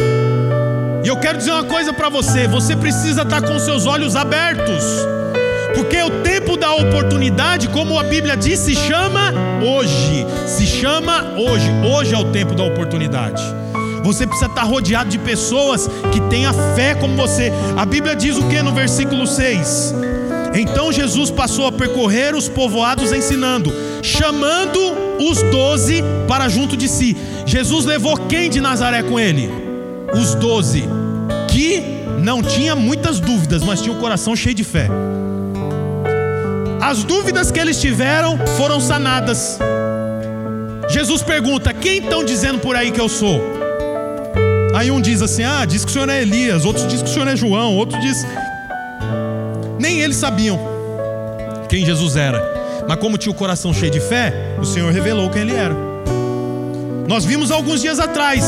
E 1.05 1.09
eu 1.09 1.17
quero 1.17 1.39
dizer 1.39 1.53
uma 1.53 1.65
coisa 1.65 1.93
para 1.93 2.09
você: 2.09 2.49
você 2.49 2.75
precisa 2.75 3.23
estar 3.23 3.41
tá 3.41 3.47
com 3.47 3.59
seus 3.59 3.87
olhos 3.87 4.17
abertos. 4.17 4.83
Porque 5.75 6.03
o 6.03 6.11
tempo 6.23 6.57
da 6.57 6.75
oportunidade, 6.75 7.69
como 7.69 7.99
a 7.99 8.05
Bíblia 8.05 8.37
diz, 8.37 8.59
se 8.59 8.75
chama 8.75 9.33
hoje. 9.65 10.27
Se 10.47 10.67
chama 10.67 11.35
hoje. 11.37 11.71
Hoje 11.95 12.15
é 12.15 12.19
o 12.19 12.25
tempo 12.25 12.55
da 12.55 12.65
oportunidade. 12.65 13.43
Você 14.03 14.27
precisa 14.27 14.51
estar 14.51 14.65
rodeado 14.65 15.09
de 15.09 15.19
pessoas 15.19 15.89
que 16.13 16.21
tenham 16.23 16.53
fé 16.75 16.95
como 16.95 17.17
você. 17.17 17.53
A 17.77 17.87
Bíblia 17.87 18.17
diz 18.17 18.37
o 18.37 18.49
que 18.49 18.61
no 18.61 18.73
versículo 18.73 19.27
6? 19.27 19.95
Então 20.55 20.93
Jesus 20.93 21.31
passou 21.31 21.67
a 21.67 21.73
percorrer 21.73 22.35
os 22.35 22.49
povoados 22.49 23.13
ensinando, 23.13 23.73
chamando 24.03 24.79
os 25.19 25.43
doze 25.43 26.03
para 26.29 26.49
junto 26.49 26.77
de 26.77 26.89
si. 26.89 27.17
Jesus 27.47 27.85
levou 27.85 28.17
quem 28.17 28.51
de 28.51 28.61
Nazaré 28.61 29.03
com 29.03 29.19
ele? 29.19 29.51
Os 30.13 30.35
doze, 30.35 30.85
que 31.49 31.83
não 32.19 32.43
tinha 32.43 32.77
muitas 32.77 33.19
dúvidas, 33.19 33.63
mas 33.63 33.81
tinha 33.81 33.95
o 33.95 33.99
coração 33.99 34.37
cheio 34.37 34.55
de 34.55 34.65
fé. 34.65 34.89
As 36.81 37.03
dúvidas 37.03 37.51
que 37.51 37.59
eles 37.59 37.81
tiveram 37.81 38.39
foram 38.59 38.81
sanadas. 38.81 39.59
Jesus 40.89 41.23
pergunta: 41.23 41.73
Quem 41.73 41.99
estão 41.99 42.23
dizendo 42.25 42.59
por 42.59 42.77
aí 42.77 42.91
que 42.91 43.01
eu 43.01 43.09
sou? 43.09 43.41
Aí 44.75 44.91
um 44.91 45.01
diz 45.01 45.23
assim: 45.23 45.45
Ah, 45.45 45.65
diz 45.65 45.85
que 45.85 45.91
o 45.91 45.93
senhor 45.93 46.09
é 46.09 46.21
Elias. 46.21 46.65
Outros 46.65 46.87
diz 46.87 47.01
que 47.01 47.09
o 47.09 47.13
senhor 47.13 47.29
é 47.29 47.37
João. 47.37 47.77
Outro 47.77 47.99
diz. 48.01 48.27
Eles 50.03 50.17
sabiam 50.17 50.59
quem 51.69 51.85
Jesus 51.85 52.17
era. 52.17 52.85
Mas 52.89 52.99
como 52.99 53.17
tinha 53.17 53.33
o 53.33 53.35
coração 53.35 53.73
cheio 53.73 53.91
de 53.91 54.01
fé, 54.01 54.57
o 54.61 54.65
Senhor 54.65 54.93
revelou 54.93 55.31
quem 55.31 55.43
ele 55.43 55.55
era. 55.55 55.75
Nós 57.07 57.25
vimos 57.25 57.51
alguns 57.51 57.81
dias 57.81 58.01
atrás. 58.01 58.45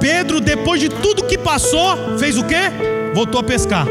Pedro, 0.00 0.40
depois 0.40 0.80
de 0.80 0.88
tudo 0.88 1.24
que 1.24 1.36
passou, 1.36 2.18
fez 2.18 2.36
o 2.38 2.44
quê? 2.44 2.70
Voltou 3.14 3.40
a 3.40 3.44
pescar. 3.44 3.86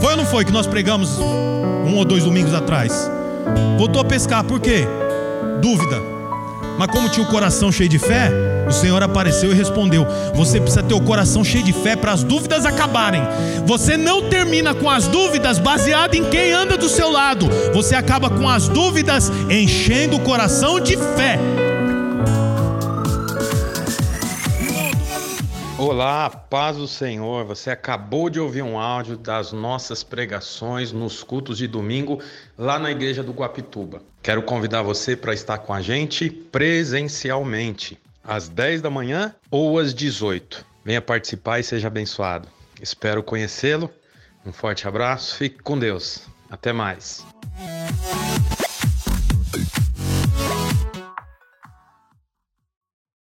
Foi 0.00 0.10
ou 0.10 0.16
não 0.16 0.26
foi 0.26 0.44
que 0.44 0.52
nós 0.52 0.66
pregamos 0.66 1.18
um 1.18 1.96
ou 1.96 2.04
dois 2.04 2.24
domingos 2.24 2.52
atrás. 2.52 3.10
Voltou 3.78 4.00
a 4.00 4.04
pescar, 4.04 4.44
por 4.44 4.60
quê? 4.60 4.86
Dúvida. 5.60 6.00
Mas 6.78 6.88
como 6.88 7.08
tinha 7.08 7.26
o 7.26 7.30
coração 7.30 7.72
cheio 7.72 7.88
de 7.88 7.98
fé, 7.98 8.30
o 8.66 8.72
Senhor 8.72 9.02
apareceu 9.02 9.52
e 9.52 9.54
respondeu: 9.54 10.06
Você 10.34 10.60
precisa 10.60 10.82
ter 10.82 10.94
o 10.94 11.00
coração 11.00 11.44
cheio 11.44 11.64
de 11.64 11.72
fé 11.72 11.96
para 11.96 12.12
as 12.12 12.22
dúvidas 12.22 12.66
acabarem. 12.66 13.22
Você 13.66 13.96
não 13.96 14.28
termina 14.28 14.74
com 14.74 14.90
as 14.90 15.06
dúvidas 15.06 15.58
baseado 15.58 16.14
em 16.14 16.24
quem 16.30 16.52
anda 16.52 16.76
do 16.76 16.88
seu 16.88 17.10
lado. 17.10 17.48
Você 17.72 17.94
acaba 17.94 18.30
com 18.30 18.48
as 18.48 18.68
dúvidas 18.68 19.30
enchendo 19.50 20.16
o 20.16 20.20
coração 20.20 20.80
de 20.80 20.96
fé. 20.96 21.38
Olá, 25.78 26.30
paz 26.30 26.78
do 26.78 26.88
Senhor. 26.88 27.44
Você 27.44 27.70
acabou 27.70 28.30
de 28.30 28.40
ouvir 28.40 28.62
um 28.62 28.78
áudio 28.78 29.16
das 29.16 29.52
nossas 29.52 30.02
pregações 30.02 30.90
nos 30.90 31.22
cultos 31.22 31.58
de 31.58 31.68
domingo 31.68 32.20
lá 32.56 32.78
na 32.78 32.90
igreja 32.90 33.22
do 33.22 33.32
Guapituba. 33.32 34.00
Quero 34.22 34.42
convidar 34.42 34.82
você 34.82 35.14
para 35.14 35.34
estar 35.34 35.58
com 35.58 35.74
a 35.74 35.82
gente 35.82 36.30
presencialmente, 36.30 37.98
às 38.26 38.48
10 38.48 38.82
da 38.82 38.90
manhã 38.90 39.34
ou 39.50 39.78
às 39.78 39.94
18. 39.94 40.64
Venha 40.84 41.00
participar 41.00 41.60
e 41.60 41.62
seja 41.64 41.88
abençoado. 41.88 42.48
Espero 42.80 43.22
conhecê-lo. 43.22 43.90
Um 44.44 44.52
forte 44.52 44.86
abraço, 44.86 45.36
fique 45.36 45.62
com 45.62 45.78
Deus. 45.78 46.22
Até 46.50 46.72
mais. 46.72 47.24